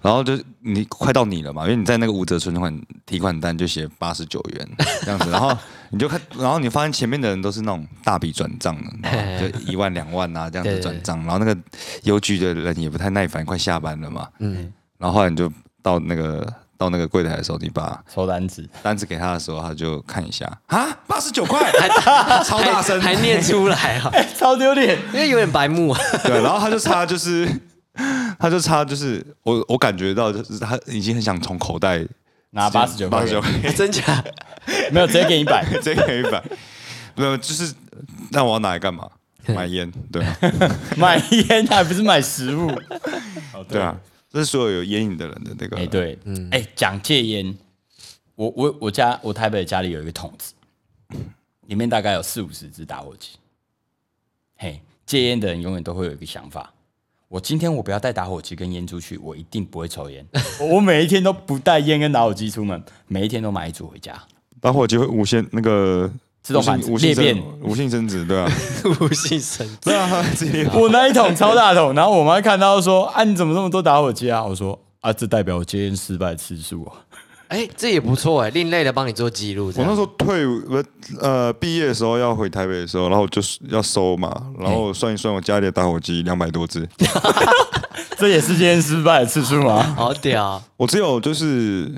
[0.09, 4.69] 然后就你快到你了嘛，因为你在那个五折存款提款单就写八十九元
[5.03, 5.55] 这样子，然后
[5.91, 11.55] 你就看， 然后你发现前面的人都是那种大笔转账的，就 一万两万啊这样子转账，然后那个
[12.05, 21.71] 邮局的人也不太耐烦，快下班了嘛，嗯，然后后来你就到那个到那个柜台的时候，你把收单子，单子给他的时候，他就看一下啊，八十九块，
[22.47, 24.97] 超大声，还念出来啊，超丢脸。
[25.13, 26.01] 因为有点白目啊。
[26.25, 27.47] 对，然后他就差就是，
[28.39, 32.07] 他就差就是我我感觉到就是他已经很想从口袋
[32.51, 33.43] 拿八十九块八十九，
[33.77, 34.25] 真假？
[34.93, 35.65] 没有直接给你一百。
[35.83, 36.43] 直接给一百，
[37.17, 37.75] 没有就是
[38.31, 39.11] 那我要拿来干嘛？
[39.49, 40.37] 买烟，对啊
[40.97, 42.69] 买烟还不是买食物？
[43.55, 43.99] 哦对啊，
[44.31, 46.19] 这是所有有烟瘾的人的那个哎、对，
[46.51, 47.57] 哎、讲戒烟，
[48.35, 50.53] 我我我家我台北家里有一个桶子，
[51.67, 53.31] 里面大概有四五十支打火机。
[54.59, 56.71] 嘿，戒烟的人永远都会有一个想法：
[57.29, 60.27] 我今天我不要带打火机跟烟出去，我一定不会抽烟。
[60.61, 64.19] 我每一天都不带烟跟打火机出门，每一天都买一组回家。
[64.61, 66.11] 打火机会无限那个
[66.43, 68.51] 自动反裂变无性生殖，对啊，
[69.01, 76.97] 无性生对啊，他自己 裂我那一桶超大桶，然后我妈看到说：“啊，你怎么这么多打火机啊？”我说：“啊，这代表我戒烟失败次数啊。
[77.49, 79.73] 哎，这也不错哎，另类的帮你做记录。
[79.77, 80.83] 我那时候退伍不
[81.21, 86.87] 呃毕业的时候要回台北的时候，然后我就是要收嘛，然后算一算我家里的打火机两百多支，
[88.19, 89.83] 这也是今天失败的次数吗？
[89.97, 91.91] 好屌，我只有就是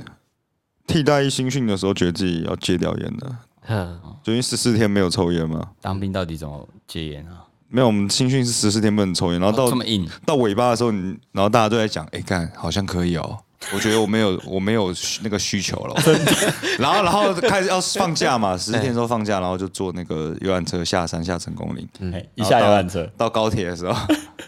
[0.87, 3.37] 替代役新训的时候，觉得自己要戒掉烟的，
[3.69, 5.71] 嗯，就因为十四天没有抽烟嘛。
[5.81, 7.45] 当兵到底怎么戒烟啊？
[7.69, 13.39] 没有，我们新训是十四天不能抽烟，然后到、哦这么硬，到尾巴的时候，你然后大家都在讲，哎、干好像可以哦。
[13.73, 14.93] 我觉得我没有，我没有
[15.23, 15.95] 那个需求了。
[16.79, 23.95] 然后，然后开始要 放假嘛，十四天的时候放假，然后就坐那个游览车下山下成功岭，嗯一下游览车，到高铁的时候，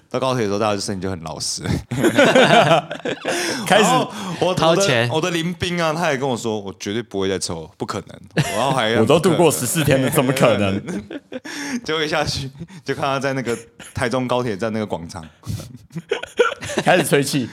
[0.09, 1.62] 到高铁的时候，大家就声音就很老实。
[3.66, 3.90] 开始
[4.40, 8.44] 我掏钱我的林兵啊，他也跟我说，我绝对不会再抽，不可能。
[8.57, 10.83] 然后还我都度过十四天了，怎么可能？
[11.85, 12.51] 结果一下去
[12.85, 13.57] 就看他在那个
[13.94, 15.25] 台中高铁站那个广场，
[16.83, 17.48] 开始吹气，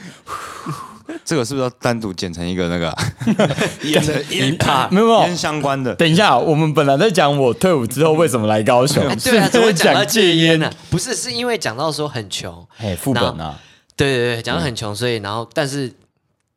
[1.24, 3.04] 这个是不是要单独剪成一个那个啊
[3.84, 5.36] 烟烟 啊，没有没有烟。
[5.36, 5.94] 相关的？
[5.94, 10.70] 等一下，我们本来在讲我退伍之后为什么来高雄，哎对啊，怎么是讲到戒戒烟呢？
[10.90, 13.58] 不是，是因为讲到说很穷，哎，副本啊，
[13.96, 15.92] 对对对，讲到很穷，所以然后但是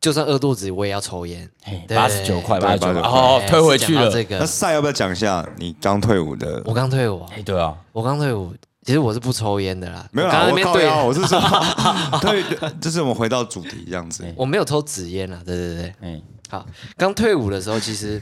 [0.00, 1.48] 就算饿肚子，我也要抽烟。
[1.88, 4.10] 对八十九块，八十九哦，哎退回去了。
[4.10, 6.62] 这个，那赛要不要讲一下你刚退伍的？
[6.66, 8.52] 我刚退伍啊，哎，对啊，我刚退伍，
[8.84, 10.06] 其实我是不抽烟的啦。
[10.12, 11.40] 没有啦，我刚刚那边对，我靠腰， 我是说，
[12.20, 12.44] 对，
[12.80, 14.24] 就是我们回到主题这样子。
[14.36, 15.40] 我没有抽纸烟啦。
[15.44, 16.66] 对对对，嗯，好，
[16.96, 18.20] 刚退伍的时候，其实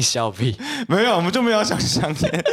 [0.00, 0.56] 笑屁，
[0.88, 2.44] 没有，我们就没有想香烟，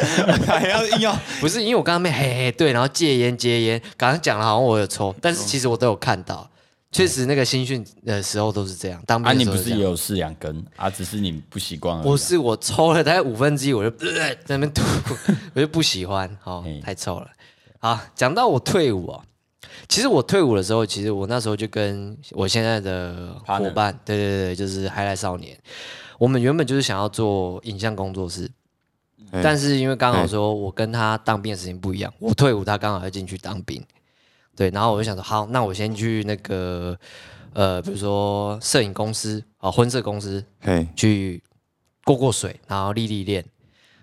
[0.45, 6.49] 还要硬要不是因为我刚刚没嘿嘿对，然后戒烟戒烟，刚刚讲了好像我有抽，但是其实我都有看到，
[6.95, 9.03] 确实那个新训的时候都是这样。
[9.05, 10.89] 当兵啊，的你不是也有四两根啊？
[10.89, 12.05] 只是你不习惯而已啊。
[12.09, 14.81] 我是我抽了大概五分之一，我就、呃在那边吐，
[15.53, 17.27] 我就不喜欢，哦，太臭了。
[17.79, 19.21] 好，讲到我退伍哦，
[19.89, 25.59] 其实我退伍的时候，其实我那时候就跟我现在的伙伴，对对对，就是海来少年，
[26.17, 28.49] 我们原本就是想要做影像工作室，
[29.31, 33.83] 哎但是因为刚好说我跟他当兵的时间不一样，我退伍，他刚好要进去当兵，
[34.55, 36.97] 对，然后我就想说，好，那我先去那个
[37.53, 41.43] 呃，比如说摄影公司啊、婚摄公司嘿，去
[42.03, 43.43] 过过水，然后历历练。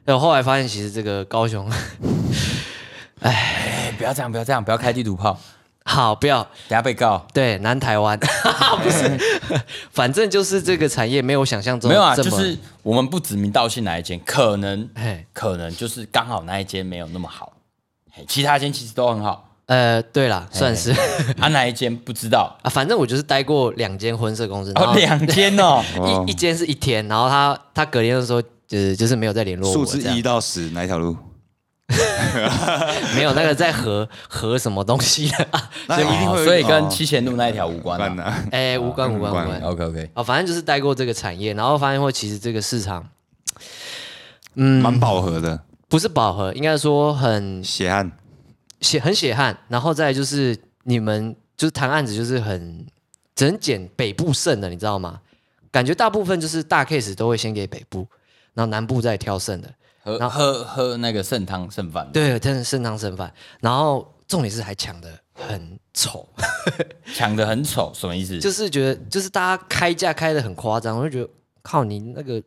[0.05, 1.71] 然后后来发现，其实这个高雄，
[3.21, 5.39] 哎，不要这样，不要这样，不要开地图炮，
[5.85, 7.25] 好不要等下被告。
[7.33, 8.19] 对南台湾，
[8.83, 9.19] 不是，
[9.93, 17.53] 反正就是这个产业没有想象中没有啊，就是我们不指名道姓哪一间，可能嘿可能就是刚好那一间没有那么好，
[18.11, 20.91] 嘿其他间其实都很好，呃，对啦，算是。
[21.39, 21.95] 啊哪一间？
[21.95, 26.25] 不知道， 啊，反正我就是待过两间婚摄公司，然哦后两间哦， 哦。
[26.27, 30.17] 一一间是一天，然后他他隔天的时候就是就是没有再联络我，数字这样。
[30.17, 31.17] 一到十哪一条路？
[33.15, 35.47] 没有那个在合合什么东西的，
[35.87, 36.89] 那一定会有所以跟哦。
[36.91, 38.07] 七贤路那一条无关啊。
[38.09, 38.25] 关的。
[38.51, 39.61] 哎，无关无关无无关关。
[39.63, 43.07] OK OK，哦，反正就是待过这个产业，然后发现说其实这个市场
[44.55, 48.11] 蛮饱和的，不是饱和，应该说很血汗。
[48.83, 52.87] 血很血汗，然后再就是你们就是谈案子就是很
[53.35, 55.21] 只能捡北部剩的，你知道吗？
[55.71, 58.07] 感觉大部分就是大 case 都会先给北部，
[58.53, 59.73] 然后南部再挑剩的。
[60.05, 66.29] 喝然喝喝那个剩汤剩饭，对，真的剩汤剩饭，然后重点是还抢的很丑，
[67.15, 68.37] 抢的很丑，什么意思？
[68.41, 71.31] 就是觉得就是大家开价开的很夸张，我就觉得
[71.63, 72.43] 靠你那个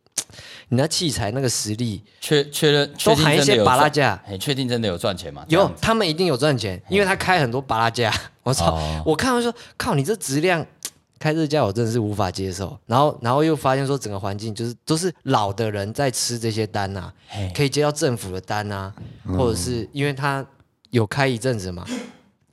[0.69, 5.45] 你那器材那个实力，确确认确都喊一些拔拉价，你，确定真的有赚钱吗？
[5.49, 8.75] 有他们一定有赚钱，因为他开很多拔拉价， 我操！
[8.75, 9.03] 哦。
[9.05, 10.65] 我看到说靠你这质量。
[11.17, 17.51] 开这价我真的是无法接受，然后然后又发现说整个环境就是都是老的人在吃这些单呐、嘿。
[17.55, 18.93] 可以接到政府的单啊，
[19.25, 20.45] 或者是因为他
[20.91, 21.85] 有开一阵子嘛，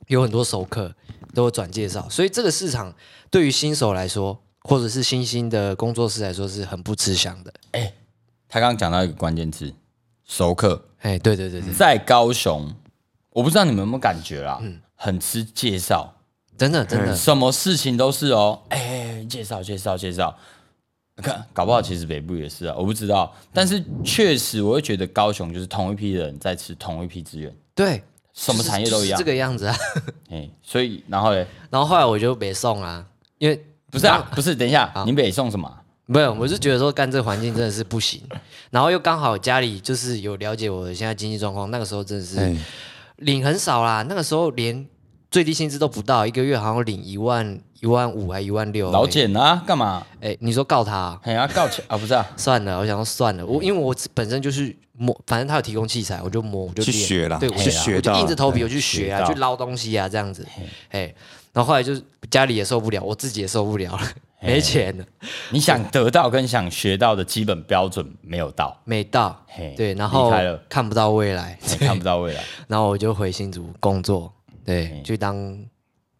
[0.07, 0.91] 有很多熟客
[1.35, 2.91] 都有转介绍，所以这个市场
[3.29, 7.53] 对于新手来说，或者是新兴的工作室来说是很不吃香的。
[7.71, 7.93] 哎
[8.47, 9.73] 他刚刚讲到一个关键字，
[10.25, 12.71] 熟客，哎，对对对对，在高雄，
[13.31, 16.13] 我不知道你们有没有感觉啦，嗯很吃介绍，
[16.57, 20.37] 真的真的，什么事情都是哦，哎，介绍介绍介绍。
[21.17, 23.35] 看，搞不好其实北部也是啊，我不知道。
[23.51, 29.17] 但是确实，我会觉得高雄就是同一批人在吃同一批资源，对，什么产业都一样。
[29.17, 29.75] 就是这个样子啊。
[30.29, 33.05] 哎，所以然后嘞，然后后来我就北送啊，
[33.37, 33.63] 因为
[33.93, 35.67] 不是啊，不是，等一下，你北送什么？
[35.67, 35.79] 啊？
[36.05, 38.21] 没有，我是觉得说干这个环境真的是不行，
[38.71, 42.53] 然后又刚好家里就是有了解我的现在经济状况，那个时候真的是哎，
[43.17, 44.85] 领很少啦，那个时候连
[45.31, 48.91] 最低薪资都不到，一个月好像领一万一万五还一万六。
[48.91, 50.05] 老，简啊，干嘛？
[50.19, 60.45] 哎，你说告他啊、哎呀，告钱啊，不是啊， 算了，我想说算了，我因为我本身就是摸，反正他有提供器材，我就摸，我就去练学了对，我去学我就硬着头皮我去学啊，学去捞东西啊，这样子，
[60.89, 61.13] 哎，
[61.53, 64.01] 然后后来就是家里也受不了，我自己也受不了了，
[64.41, 65.05] 没钱了，
[65.51, 70.31] 你想得到跟想学到的基本标准没有到，没到，嘿，对，然后
[70.67, 72.43] 看不到未来，看不到未来。
[72.67, 74.33] 然后我就回新竹工作，
[74.65, 75.57] 对，嗯去当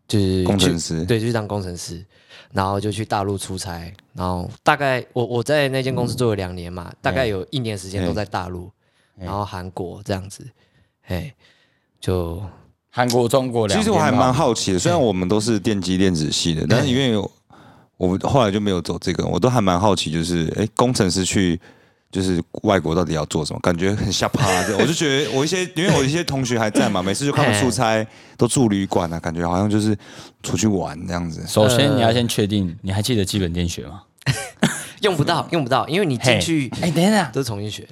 [0.07, 2.05] 就是工程师对，就去当工程师，
[2.51, 8.71] 然后就去大陆出差，然后大概我我在那间公司做了两年嘛，大概有一年时间都在大陆，
[9.17, 10.47] 嗯然后韩国这样子，
[11.07, 11.33] 哎，
[11.99, 12.39] 就
[12.95, 17.17] 韩国、中国两，其实我还蛮好奇的，虽然我们都是电机电子系的，但是因为
[17.97, 21.59] 我们后来就没有走这个，我都还蛮好奇，就是哎，工程师去
[22.11, 23.59] 就是外国到底要做什么？
[23.61, 24.77] 感觉很吓趴的。
[24.79, 28.05] 我就觉得我一些，因为我一些同学还在嘛， 每次就看他们出差
[28.37, 29.97] 都住旅馆啊，感觉好像就是
[30.43, 31.43] 出去玩这样子。
[31.49, 34.03] 首先你要先确定，你还记得基本电学吗？
[35.01, 37.87] 用不到，用不到，因为你进去哎，等一下，都是重新学，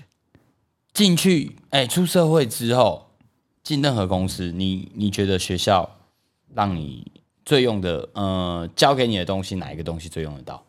[0.93, 3.07] 进去，哎，出社会之后，
[3.63, 5.89] 进任何公司，你你觉得学校
[6.53, 7.11] 让你
[7.45, 10.63] 最用的，呃，教给你的东西，哪一个东西最用得到？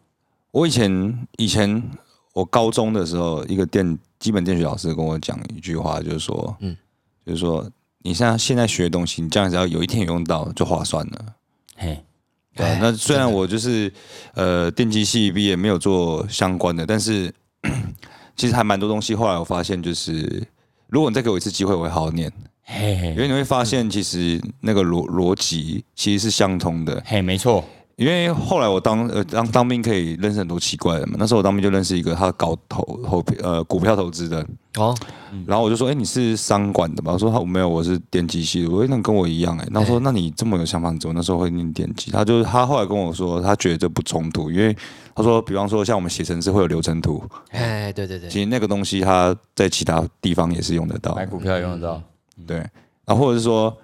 [0.50, 1.83] 我以前以前
[2.35, 6.76] 我高中的时候，一个电基本电学老师跟我讲一句话，就是说，嗯嗯，
[7.26, 11.35] 就是说你像现在学的东西，你将来只要有一天有用到，就划算了。
[11.76, 12.05] 嘿，
[12.55, 13.92] 对啊，那虽然我就是
[14.35, 17.33] 呃电机系毕业，没有做相关的，但是
[18.37, 19.14] 其实还蛮多东西。
[19.14, 20.46] 后来我发现，就是
[20.92, 22.31] 如果你再给我一次机会，我会好好念，
[22.64, 23.09] 嘿嘿。
[23.12, 27.02] 因为你会发现，其实那个逻逻辑其实是相通的。
[27.07, 27.64] 嘿，没错，
[27.96, 34.44] 因为后来我当呃当当兵可以认识很多奇怪的人嘛，那时候我当兵就认识一个他搞投投呃股票投资的，
[34.76, 34.94] 哦，
[35.46, 37.12] 然后我就说，哎、你是商管的吧？
[37.12, 38.70] 我说他没有，我是电机系的。
[38.70, 42.11] 我说那跟我一样哎、然后说那你这么有想法，你怎么那时候会念电机？
[42.11, 44.76] 他就是他后来跟我说，他觉得这不冲突，因为
[45.14, 52.02] 他说，比方说像我们写程式会有流程图，哎，对对对，其实那个东西他在其他地方也是用得到买，股票也用得到，
[52.46, 52.57] 对。
[53.05, 53.76] 然后或者是说，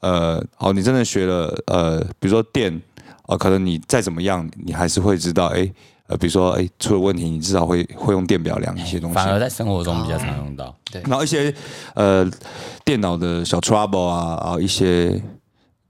[0.00, 2.80] 呃，哦，你真的学了呃，比如说电，
[3.26, 5.70] 呃，可能你再怎么样，你还是会知道，哎、
[6.06, 9.14] 呃，比如说，哎、出了问题，你至少会会用电表量一些东西。
[9.14, 10.74] 反而在生活中比较常用到。
[10.90, 11.52] 对然后一些
[11.94, 12.28] 呃
[12.84, 15.20] 电脑的小 trouble 啊，啊一些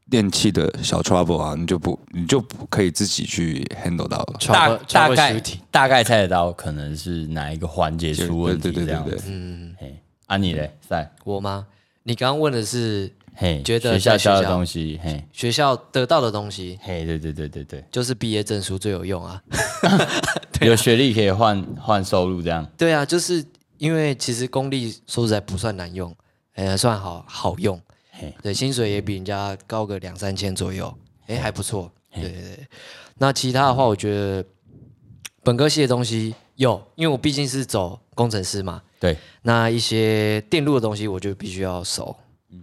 [0.08, 4.38] 电器的小 trouble 啊，你就不你就不可以自己去 handle 到了。
[4.48, 9.24] 大大概大概猜得到可能是哪一个环节出问题对对对对对这样子。
[9.28, 9.92] 嗯，哎，
[10.26, 11.66] 啊你嘞，赛，我吗？
[12.04, 19.42] 你刚刚问的是嘿，觉得学校教的东西，嘿，学校得到的东西，嘿，对对对对对，就是毕业证书最有用啊。
[20.62, 22.66] 有学历可以换换收入这样。
[22.78, 23.44] 对啊，就是
[23.76, 26.16] 因为其实公立说实在不算难用，
[26.54, 27.78] 哎，算好好用
[28.10, 28.34] 嘿。
[28.42, 30.92] 对，薪水也比人家高个两三千左右，
[31.26, 31.92] 哎，还不错。
[32.14, 32.66] 对对对。
[33.18, 34.42] 那其他的话，我觉得
[35.42, 42.16] 本科系的东西有，因为我毕竟是走工程师嘛，对，那一些电路的东西，我就必须要熟。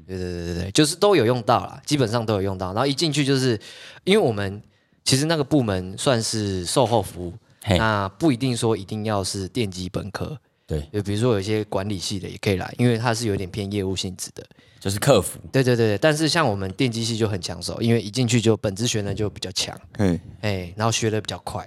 [0.08, 2.67] 对对对对对，就是都有用到啦，基本上都有用到。
[2.73, 3.60] 然后一进去就是，
[4.03, 4.62] 因为我们
[5.03, 14.43] 其实那个部门算是售后服务，嘿，那不一定说一定要是电机本科，对，就比如说有一些管理系的也可以来，因为它是有点偏业务性质的。
[14.79, 15.39] 就是客服。
[15.49, 21.65] 对对对对，但是像我们电机系就很抢手，因为一进去就本职学呢就比较强，嗯，哎，然后学的比较快，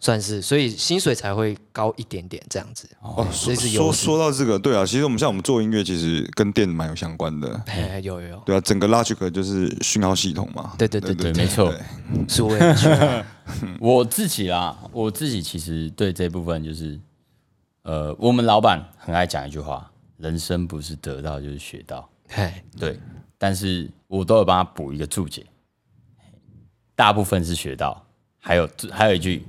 [0.00, 2.88] 算是，所以薪水才会高一点点这样子。
[3.00, 7.60] 哦，所以是有说说到这个，对啊，其实我们像我们做音乐，其实跟电蛮有相关的。
[7.66, 10.74] 哎，有有有，对啊，整个 Logic 就是讯号系统嘛。
[10.78, 11.74] 对对对对对，没错。
[12.28, 13.24] 是为了学。
[13.80, 17.00] 我自己啦，我自己其实对这部分就是，
[17.82, 22.08] 呃，我们老板很爱讲一句话：人生不是得到就是学到。
[22.34, 23.00] 哎，对，
[23.38, 25.46] 但是我都有帮他补一个注解，
[26.94, 28.06] 大部分是学到，
[28.38, 29.42] 还有还有一句是，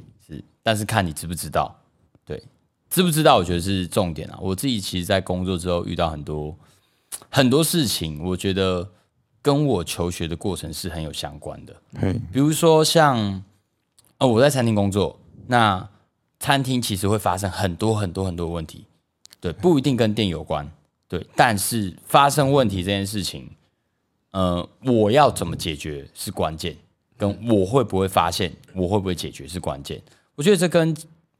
[0.61, 1.75] 但是看你知不知道，
[2.25, 2.41] 对，
[2.89, 4.37] 知不知道，我觉得是重点啊。
[4.41, 6.55] 我自己其实，在工作之后遇到很多
[7.29, 8.89] 很多事情，我觉得
[9.41, 11.75] 跟我求学的过程是很有相关的。
[11.99, 13.43] 嘿，比如说像，
[14.17, 15.87] 呃，我在餐厅工作，那
[16.39, 18.85] 餐厅其实会发生很多很多很多问题，
[19.39, 20.69] 对，不一定跟店有关，
[21.07, 23.49] 对，但是发生问题这件事情，
[24.31, 26.77] 呃，我要怎么解决是关键，
[27.17, 30.01] 跟我会不会发现，我会不会解决是关键。
[30.39, 30.95] 我觉得这跟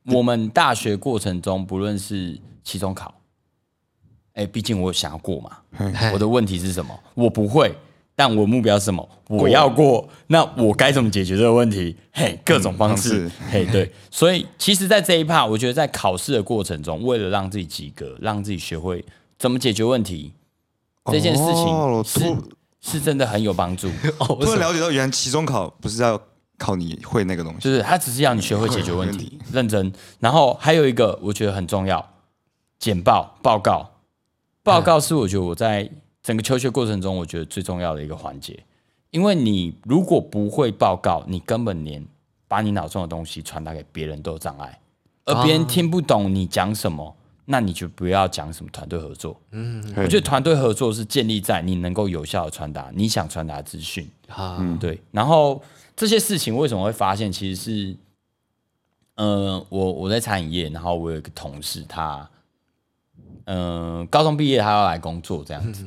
[0.08, 3.16] 我们大学过程中，不论是期中考，
[4.34, 7.00] 哎，毕竟我想要过嘛，哎我的问题是什么？
[7.14, 7.74] 我不会，
[8.14, 9.10] 但我目标是什么？
[9.30, 11.96] 我要过，那我该怎么解决这个问题？
[12.12, 13.90] 嘿，各种方式，嗯嘿，对。
[14.12, 19.06] 所以，其实，在这一趴，我觉得在考试的过程中，为了让自己及格，让自己学会
[19.38, 20.34] 怎么解决问题，
[21.06, 22.50] 这件事哦情是、突
[22.82, 23.88] 是真的很有帮助。
[24.20, 26.22] 哦，突然了解到，原来期中考不是要
[26.60, 27.60] 考你会那个东西。
[27.62, 29.92] 就是他只是要你学会解决问问题，认真。
[30.20, 32.14] 然后还有一个我觉得很重要，
[32.78, 33.90] 简报报告。
[34.62, 35.90] 报告是我觉得我在
[36.22, 38.64] 整个求学过程中，我觉得最重要的一个环节。
[39.10, 42.06] 因为你如果不会报告，你根本连
[42.48, 44.80] 把你脑中的东西传达给别人都有障碍，
[45.26, 49.40] 而别人听不懂你讲什么，那你就不要讲什么团队合作。
[49.52, 54.08] 嗯我觉得团队合作是建立在你能够有效的传达你想传达的资讯。
[54.30, 55.62] 啊，对，然后
[55.96, 57.32] 这些事情为什么会发现？
[57.32, 57.98] 其实是，
[59.16, 62.30] 呃，我我在餐饮业，然后我有一个同事，他，
[63.46, 65.84] 嗯、高中毕业，他要来工作这样子，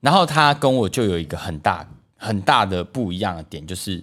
[0.00, 4.02] 然后他跟我就有一个很大很大的不一样的点，就是，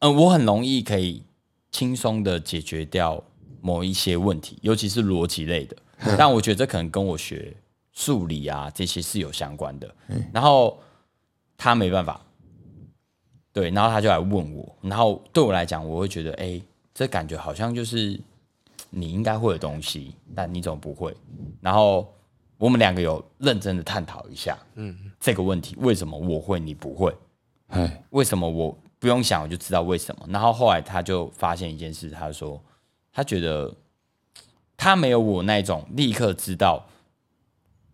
[0.00, 1.22] 嗯、我很容易可以
[1.70, 3.22] 轻松的解决掉
[3.60, 5.76] 某一些问题，尤其是逻辑类的，
[6.18, 7.56] 但我觉得这可能跟我学
[7.92, 9.94] 数理啊这些是有相关的，
[10.32, 10.78] 然后
[11.56, 12.20] 他没办法。
[13.52, 16.60] 对，然后他就来问我，然后对我来讲，我会觉得，哎，
[16.94, 18.18] 这感觉好像就是
[18.90, 21.14] 你应该会的东西，但你怎么不会？
[21.60, 22.10] 然后
[22.56, 27.14] 我们两个有认真的探讨一下，嗯，这个问题为什么我会你不会？
[27.68, 30.26] 哎，为什么我不用想我就知道为什么？
[30.30, 32.62] 然后后来他就发现一件事，他说
[33.12, 33.74] 他觉得
[34.76, 36.86] 他没有我那种立刻知道，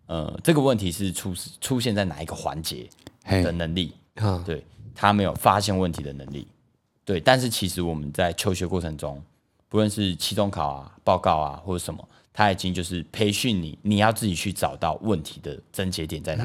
[0.07, 2.89] 呃，这个问题是出出现在哪一个环节
[3.25, 3.95] 的，能力。
[4.17, 4.65] 啊，对
[5.01, 6.45] 他没有发现问题的能力，
[7.05, 9.23] 对，但是其实我们在求学过程中，
[9.69, 16.45] 不论是期中考啊、报告啊或者什么，他已经就是培训你，你要自己去找到问题的症结点在哪，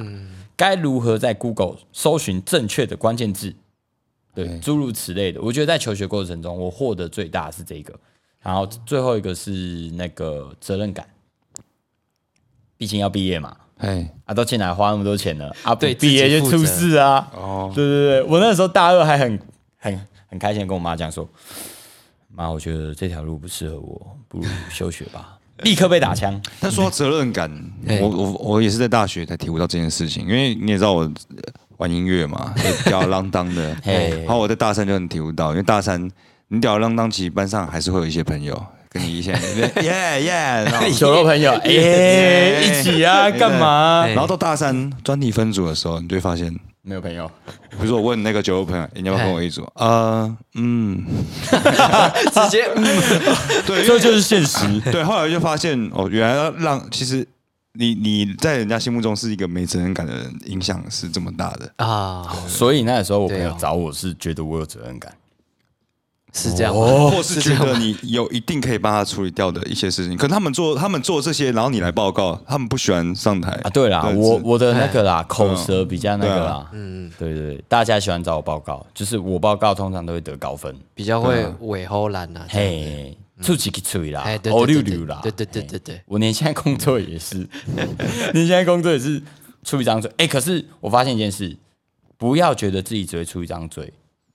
[0.56, 3.56] 该如何在 Google 搜寻正确的关键字，
[4.36, 5.42] 对，诸如此类的。
[5.42, 8.00] 我觉得在求学过程中，我获得最大的是这个，
[8.40, 11.10] 然后最后一个是那个责任感，
[12.78, 17.32] 毕竟要毕业嘛，哎，啊，都进来花那么多钱了，啊，不对毕业就出事啊，
[17.68, 19.40] 哦，对对对，我那时候大二还很
[19.78, 21.28] 很很开心地跟我妈讲说，
[22.34, 25.38] 妈，我觉得这条路不适合我，不如休学吧。
[25.64, 27.50] 立刻被打枪，但说到责任感，
[28.02, 31.44] 我我我也是在大学才体会到这件事情，因为你也知道我呃
[31.78, 36.10] 玩音乐嘛，就吊儿郎当的， 然后我在大三就很体会到，因为大三
[36.48, 41.70] 你吊儿郎当，其实班上还是会有一些朋友跟你一起耶耶，酒肉朋友，哎、
[42.64, 44.02] 一起啊，干嘛？
[44.02, 46.54] 哎然后到大三专题分组的时候，你就会发现
[46.86, 47.30] 没有朋友，
[47.72, 49.66] 比如说我问那个酒肉朋友，欸你要不要跟我一组？
[49.76, 51.04] 呃，嗯，
[51.50, 52.70] 直接。
[52.76, 52.84] 嗯
[53.66, 54.60] 对，这就是现实。
[54.92, 57.26] 对，后来就发现哦，原来让其实
[57.74, 61.72] 你你在人家心目中是一个没责任感的人，影响是这么大的。
[61.78, 65.14] 啊，所以那个时候我朋友找我是觉得我有责任感，
[66.34, 66.82] 是这样吗？
[67.12, 73.52] 或是觉得你有一定可以帮他处理掉的一些事情，可他们做他们做这些，然后你来报告，他们不喜欢上台。
[73.64, 85.80] 啊，对啦，我我的那个啦，口舌比较那个啦，嗯，对对对，大家喜欢找我报告，就是我报告通常都会得高分，比较会尾后懒呐，嘿，出几个吹啦哦对对溜溜啦，对对对对嘿。
[85.86, 87.48] 对，我连现在工作也是，
[88.34, 89.22] 年现在工作也是
[89.64, 91.56] 出一张嘴，哎，可是我发现一件事，
[92.18, 93.94] 不要觉得自己只会出一张嘴，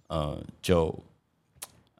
[0.08, 0.94] 呃，就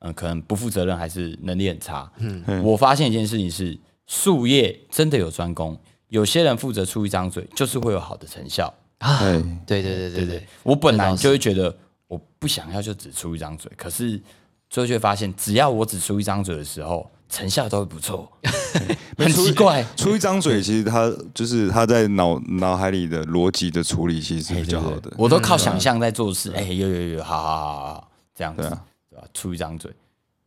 [0.01, 2.11] 呃可能不负责任，还是能力很差。
[2.19, 5.79] 嗯，我发现一件事情是，术业真的有专攻，
[6.09, 8.73] 有些人负责出一张嘴，就是会有好的成效。
[8.99, 11.77] 啊，对，对对对对对，我本来就会觉得
[12.09, 14.21] 我不想要就只出一张嘴，可是
[14.69, 18.29] 最后却发现，只要我只出一张嘴的时候，成效都会不错
[19.17, 19.85] 很奇怪。
[19.97, 25.13] 出一张嘴，其实他就是他在脑脑海里的逻辑的处理，其实是比较好的。
[25.17, 26.51] 我都靠想象在做事。
[26.53, 28.79] 哎、有有有，好好好好好，这样子，
[29.19, 29.25] 吧？
[29.35, 29.91] 出一张嘴，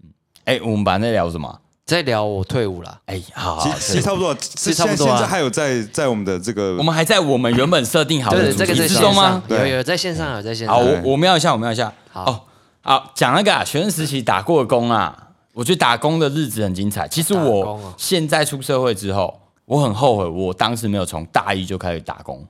[0.04, 0.10] 嗯，
[0.46, 1.60] 哎、我们本来在聊什么？
[1.84, 9.44] 在聊我退伍了，哎、好好其好，实其实差不多，实差不多啊现在还有在在我们的这个我们还在我们原本设定好的这个题在线上之中吗？
[9.50, 11.92] 有有在线上有在线好，上，我我瞄一下，我瞄一下。
[12.10, 12.42] 好哦，
[12.82, 17.06] 好，讲那个啊，学生时期打过的工啊，我觉得打工的日子很精彩。
[17.10, 22.46] 其实我现在出社会之后，我很后悔，我当时没有从大一就开始打工。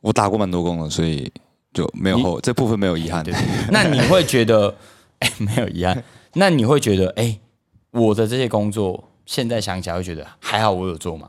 [0.00, 1.32] 我打过蛮多工了，所以
[1.76, 3.22] 就没有后这部分没有遗憾。
[3.70, 4.74] 那你会觉得，
[5.20, 6.02] 哎、没有遗憾。
[6.32, 7.38] 那你会觉得，哎、
[7.90, 11.28] 我的这些工作，现在想起来会觉得还好，我有做嘛？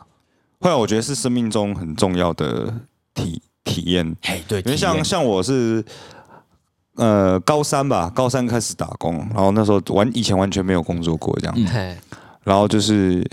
[0.61, 2.73] 后来我觉得是生命中很重要的
[3.13, 5.83] 体体验，哎，对，因为像像我是
[6.95, 11.97] 呃高三吧，高三开始打工，然后那时候完以前完全没有工作过这样，嗯嘿
[12.43, 13.23] 然后就是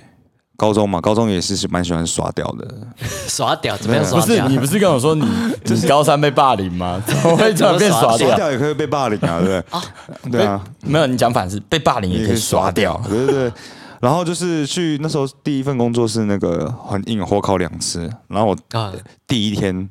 [0.57, 2.69] 高中嘛，高中也是蛮喜欢耍屌的，
[3.29, 4.47] 耍屌怎么样不耍屌？
[4.47, 5.25] 是你不是跟我说你
[5.65, 7.03] 你高三被霸凌吗？
[7.07, 8.17] 怎么会突然变耍？
[8.17, 9.61] 屌也可以被霸凌啊，对
[10.23, 10.41] 不对？
[10.41, 13.01] 对啊，没有，你讲反是被霸凌也可以耍屌。
[13.09, 13.53] 对对对。
[14.01, 18.93] 然后就是去那时候第一份工作是那个很硬，火烤两次，然后我啊，
[19.27, 19.89] 第一天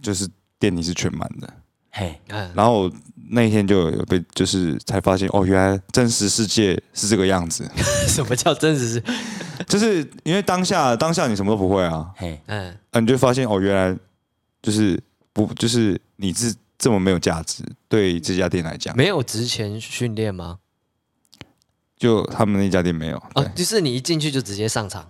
[0.00, 0.28] 就是
[0.58, 1.48] 店里是全满的，
[1.90, 2.92] 嘿，嗯然后我
[3.32, 7.68] 那一天就有被就是才发现哦，原来真实世界是这个样子，
[8.08, 9.64] 什么叫真实是？
[9.68, 13.96] 就是因为当下当下你什么都不会啊，嘿，嗯，啊，你就发现哦，原来
[14.62, 15.00] 就是
[15.32, 20.58] 不就是你是这么没有价值，对这家店来讲，没有值钱训练吗？
[21.96, 25.06] 就他们那家店没有，对，哦，就是你一进去就直接上场，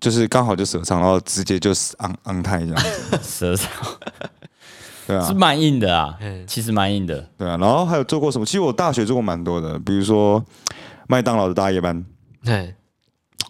[0.00, 3.96] 就是刚好就舌唱，然后直接就是昂昂泰这样子， 舌头
[5.06, 5.26] 对啊。
[5.26, 7.26] 是，蛮硬的啊嗯，其实蛮硬的。
[7.36, 8.44] 对啊，然后还有做过什么？
[8.44, 10.44] 其实我大学做过蛮多的，比如说
[11.08, 12.04] 麦当劳的大夜班，
[12.44, 12.74] 对，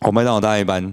[0.01, 0.93] 我、麦当劳大夜班，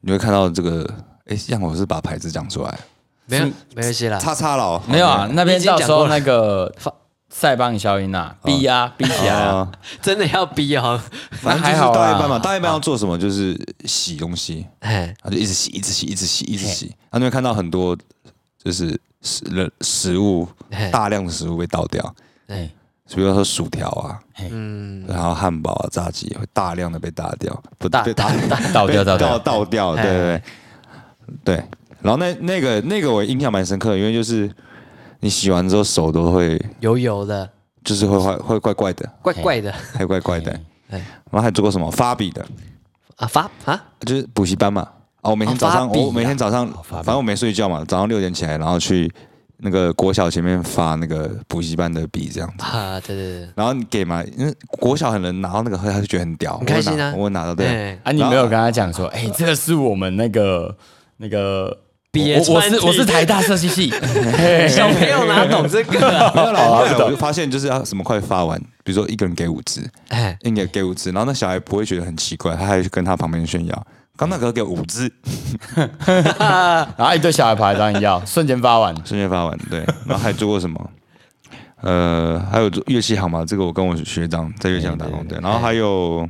[0.00, 0.88] 你会看到这个，
[1.26, 2.78] 哎，让我是把牌子讲出来，
[3.26, 3.40] 没
[3.74, 4.80] 没关系啦，叉叉佬。
[4.86, 6.92] 没有啊，那边到时候那个发
[7.32, 9.56] 塞邦效应啊，逼啊，逼起来啊。
[9.56, 9.72] 啊，
[10.02, 11.00] 真的要逼哦，
[11.30, 13.16] 反正就是大夜班嘛，大夜班要做什么？
[13.16, 16.94] 就是洗东西，哎，他就一直洗，一直洗，一直洗，一直洗。
[17.10, 17.96] 他就会看到很多
[18.62, 20.48] 就是食人食物，
[20.90, 22.14] 大量的食物被倒掉，
[22.46, 22.70] 哎，
[23.14, 24.18] 比如说薯条啊，
[24.50, 28.30] 嗯，然后汉堡啊、炸鸡会大量的被打掉，不大被打
[28.72, 29.38] 倒掉倒掉。
[29.38, 30.10] 倒掉，对嘿。
[30.10, 30.42] 对对
[31.44, 31.64] 对。
[32.00, 34.50] 然后那那个那个我印象蛮深刻，因为就是
[35.20, 37.48] 你洗完之后手都会油油的，
[37.84, 39.70] 就是会会会怪怪的，怪怪的。
[39.92, 40.50] 还怪怪的。
[40.88, 40.98] 哎
[41.30, 41.88] 然后还做过什么？
[41.90, 42.44] 发笔的，
[43.16, 43.48] 啊，发？
[43.64, 44.88] 啊，就是补习班嘛。
[45.22, 49.10] 啊，我每天哦早上，我每天早上，反正我没睡觉嘛，早上六点起来，然后去
[49.58, 52.64] 那个国小前面发那个补习班的笔这样子。
[52.64, 57.12] 啊，对对对，然后你给嘛，因为国小很能拿到那个，他就觉得很屌，很开心啊。
[57.16, 57.66] 我会拿我会拿到对。
[57.66, 60.74] 哎，啊，你没有跟他讲说，哎，这个是我们那个
[61.18, 61.76] 那个
[62.10, 63.90] 毕业我我是我是台大设计系，
[64.68, 66.08] 小朋友哪懂这个？
[66.08, 66.32] 啊？
[66.34, 66.66] 没有啦，
[67.04, 73.86] 我就发现就是要什么快发完，比如说一个人给五支，哎，一个人给五支，然后那小孩不会觉得很奇怪，他还去跟他旁边炫耀，
[74.20, 75.10] 刚那个给我五支，
[76.04, 78.94] 然后一堆小孩跑来找你要，瞬间发完。
[79.06, 80.90] 瞬间发完，对，然后还做过什么？
[81.80, 86.28] 呃，还有做乐器行嘛，这个我跟我学长在乐器行打工，对，然后还有，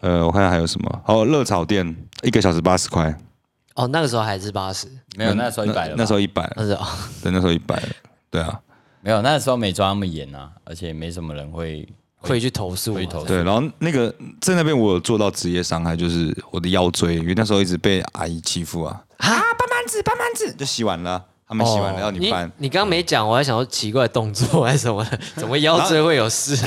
[0.00, 3.16] 呃，我看看还有什么，还有热炒店，一个小时八十块，
[3.76, 6.84] 哦，那个时候还是八十，没有，那时候一百了吧，那时候一百，那时候，
[7.22, 7.80] 对，那时候一百，
[8.32, 8.60] 对啊，
[9.00, 11.88] 没有，那时候没抓那么严啊，而且没什么人会
[12.20, 26.54] 会去投诉嘛，会去投诉对，然后那个在那边我有做到职业伤害，就是我的腰椎，因为那时候一直被阿姨欺负啊，啊，搬盘子，搬盘子，就洗完了，他们洗完了要你搬，你刚刚没讲，我还想说奇怪的动作还是什么的， 怎么腰椎会有事？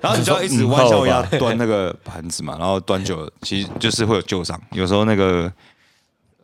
[0.00, 4.58] 然后你就要一直弯下腰端那个盘子嘛， 然后端久了，其实就是会有旧伤。
[4.72, 5.52] 有时候那个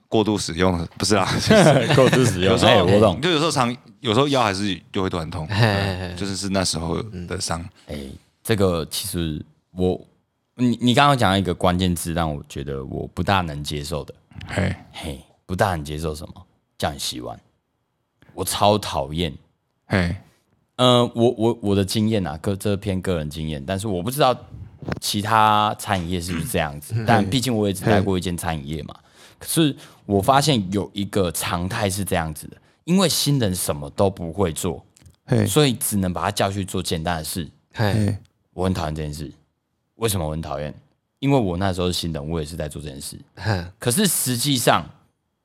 [0.08, 3.20] 过度使用不是啊，就是够度使用，有时候哎我懂。
[3.20, 5.48] 就有时候常，有时候腰还是就会突然痛，
[6.16, 7.64] 就是是那时候的伤。
[7.86, 7.98] 哎、
[8.42, 10.00] 这个其实我，
[10.54, 14.14] 你你刚刚讲到一个关键字，让我觉得我不大能接受的，
[14.46, 16.34] 嘿，嘿，不大能接受什么？
[16.78, 17.38] 叫你洗碗，
[18.34, 19.32] 我超讨厌。
[19.86, 20.14] 嘿，
[20.76, 24.36] 呃，我我我的经验啊，个这篇个人经验，但是我不知道
[25.00, 26.94] 其他餐饮业是不是这样子。
[27.06, 28.94] 但毕竟我也只待过一间餐饮业嘛，
[29.38, 29.74] 可是
[30.04, 32.56] 我发现有一个常态是这样子的，
[32.86, 34.84] 因为新人什么都不会做，
[35.26, 37.48] 嘿，所以只能把他叫去做简单的事。
[37.74, 38.16] 嘿，
[38.52, 39.30] 我很讨厌这件事。
[39.96, 40.72] 为什么我很讨厌？
[41.18, 43.18] 因为我那时候是新人，我也是在做这件事。
[43.34, 44.88] 哼可是实际上，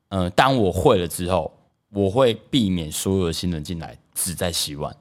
[0.10, 1.52] 呃，当我会了之后，
[1.90, 4.96] 我会避免所有的新人进来只在洗碗。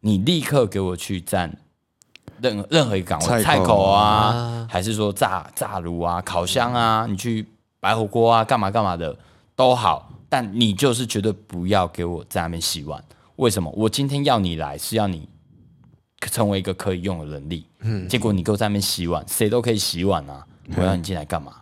[0.00, 1.56] 你立刻给我去站
[2.42, 7.46] 任任何一个岗位，菜口菜口啊，啊还是说炸炸炉啊、烤箱啊，你去
[7.80, 9.16] 白火锅啊，干嘛干嘛的
[9.54, 13.02] 都好，但你就是绝对不要给我在那边洗碗。
[13.36, 13.70] 为什么？
[13.76, 15.28] 我今天要你来是要你
[16.30, 20.46] 成为一个可以用的能力，嗯，结果你给我在那边洗碗，谁都可以洗碗啊，
[20.76, 21.60] 我要你进来干嘛？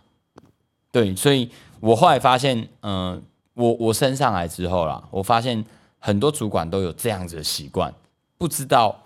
[0.91, 1.49] 对，所以
[1.81, 3.21] 我后来发现，嗯、
[3.53, 5.63] 我我升上来之后啦，我发现
[5.99, 7.93] 很多主管都有这样子的习惯，
[8.37, 9.03] 不知道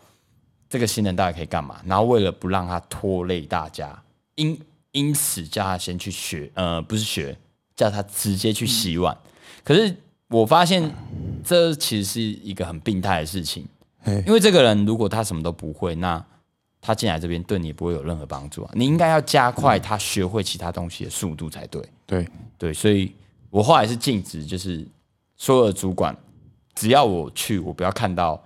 [0.69, 3.99] 这个新人到底可以干嘛，然后为了不让他拖累大家，
[4.35, 4.57] 因
[4.91, 7.35] 因此叫他先去学，呃，不是学，
[7.75, 9.17] 叫他直接去洗碗。
[9.63, 9.95] 可是
[10.29, 10.91] 我发现
[11.43, 13.65] 这其实是一个很病态的事情，
[14.25, 16.23] 因为这个人如果他什么都不会，那
[16.81, 18.71] 他进来这边对你也不会有任何帮助啊。
[18.73, 21.83] 你应该要加快他学会其他东西的速度才对。
[22.05, 22.27] 对，
[22.57, 23.13] 对，所以
[23.49, 24.85] 我后来是禁止，就是
[25.35, 26.15] 所有的主管，
[26.73, 28.41] 只要我去，我不要看到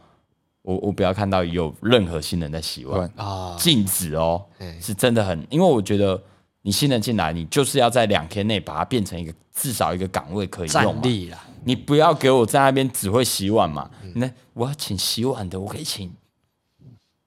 [0.64, 4.44] 我我不要看到有任何新人在洗碗，啊，禁止哦，
[4.82, 6.22] 是真的很，因为我觉得
[6.64, 11.00] 你新人进来，你就是要在两天内把它变成一个至少一个岗位可以用
[11.66, 13.90] 你不要给我在那边只会洗碗嘛。
[14.16, 16.12] 那我要请洗碗的，我可以请，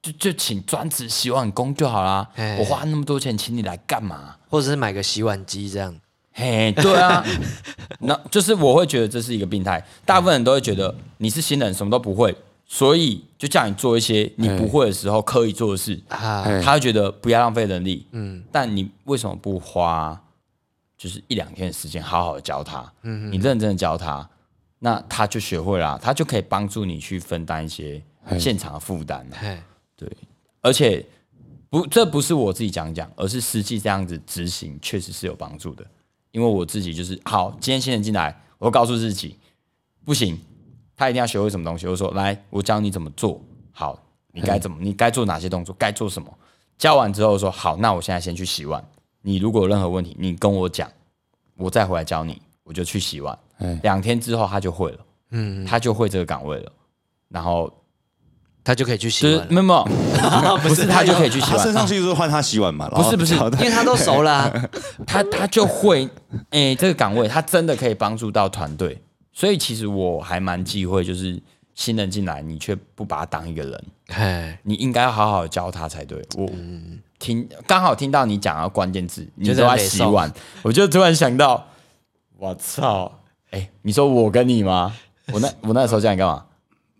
[0.02, 2.56] 就就请专职洗碗工就好啦嘿。
[2.58, 4.36] 我花那么多钱请你来干嘛？
[4.48, 5.94] 或者是买个洗碗机这样。
[6.32, 7.24] 嘿，对啊，
[8.00, 9.82] 那就是我会觉得这是一个病态。
[10.04, 16.00] 大部分人都会觉得你是新人，什么都不会，所以就叫你做一些你不会的时候刻意做的事。
[16.08, 20.20] 啊，他会觉得不要浪费人力，嗯，但你为什么不花
[20.98, 22.92] 就是一两天的时间好好的教他？
[23.02, 24.28] 嗯，你认真的教他，
[24.80, 28.02] 那他就学会了，他就可以帮助你去分担一些
[28.38, 29.24] 现场的负担
[29.94, 30.10] 对，
[30.60, 31.06] 而且
[31.70, 35.86] 不，这不是我自己讲讲，而是实际这样子执行确实是有帮助的。
[36.32, 39.36] 因为我自己就是好，今天新人进来，我告诉自己
[40.04, 40.38] 不行，
[40.96, 41.86] 他一定要学会什么东西。
[41.86, 43.40] 我说来，我教你怎么做
[43.72, 43.98] 好，
[44.32, 46.28] 你该怎么，你该做哪些动作，该做什么。
[46.78, 48.84] 教完之后说好，那我现在先去洗碗。
[49.22, 50.90] 你如果有任何问题，你跟我讲，
[51.56, 53.38] 我再回来教你，我就去洗碗。
[53.58, 54.98] 哎两天之后他就会了，
[55.30, 56.72] 嗯，他就会这个岗位了。
[57.28, 57.72] 然后
[58.62, 64.68] 他就可以去洗碗了，没有没有， 不是他就可以去洗碗，他升上去就是换他洗碗嘛，不是不是因为他都熟了啊。
[65.06, 66.08] 他他就会，
[66.50, 69.02] 诶、这个岗位他真的可以帮助到团队，
[69.36, 71.38] 所以其实我还蛮忌讳，就是
[71.74, 76.26] 新人进来，你却不把他当一个人，嘿，你应该要好好教他才对。
[76.38, 76.50] 我
[77.18, 80.32] 听刚好听到你讲到关键字，你就是都在洗碗，
[80.62, 81.68] 我就突然想到，
[82.38, 83.20] 我操，
[83.50, 84.96] 哎、你说我跟你吗？
[85.30, 86.46] 我那我那时候叫你干嘛？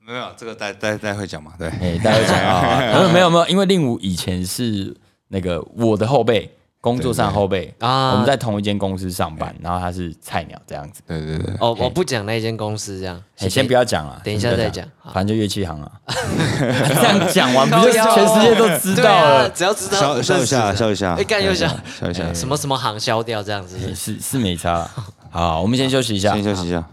[0.06, 4.94] 没有这个待待待会讲嘛，对，哎、大家讲啊， 没有没有没有，因为令武以前是
[5.28, 8.12] 那个我的后辈，工作上后辈啊。
[8.12, 11.02] 我们在同一间公司上班，然后他是菜鸟这样子。
[11.06, 15.90] 对对对，哦，我不讲那间公司这样，你，先不要讲了，等一下再讲反正就乐器行啊。
[16.08, 19.48] 这样讲完，不就全世界都知道了？
[19.50, 21.68] 只要知道笑笑一下，笑一下，哎干又笑。
[22.00, 24.88] 笑一下，什么什么行消掉这样子，是是没差。
[25.30, 26.32] 好，我们先休息一下。
[26.34, 26.42] 先。
[26.44, 26.84] 休息一下。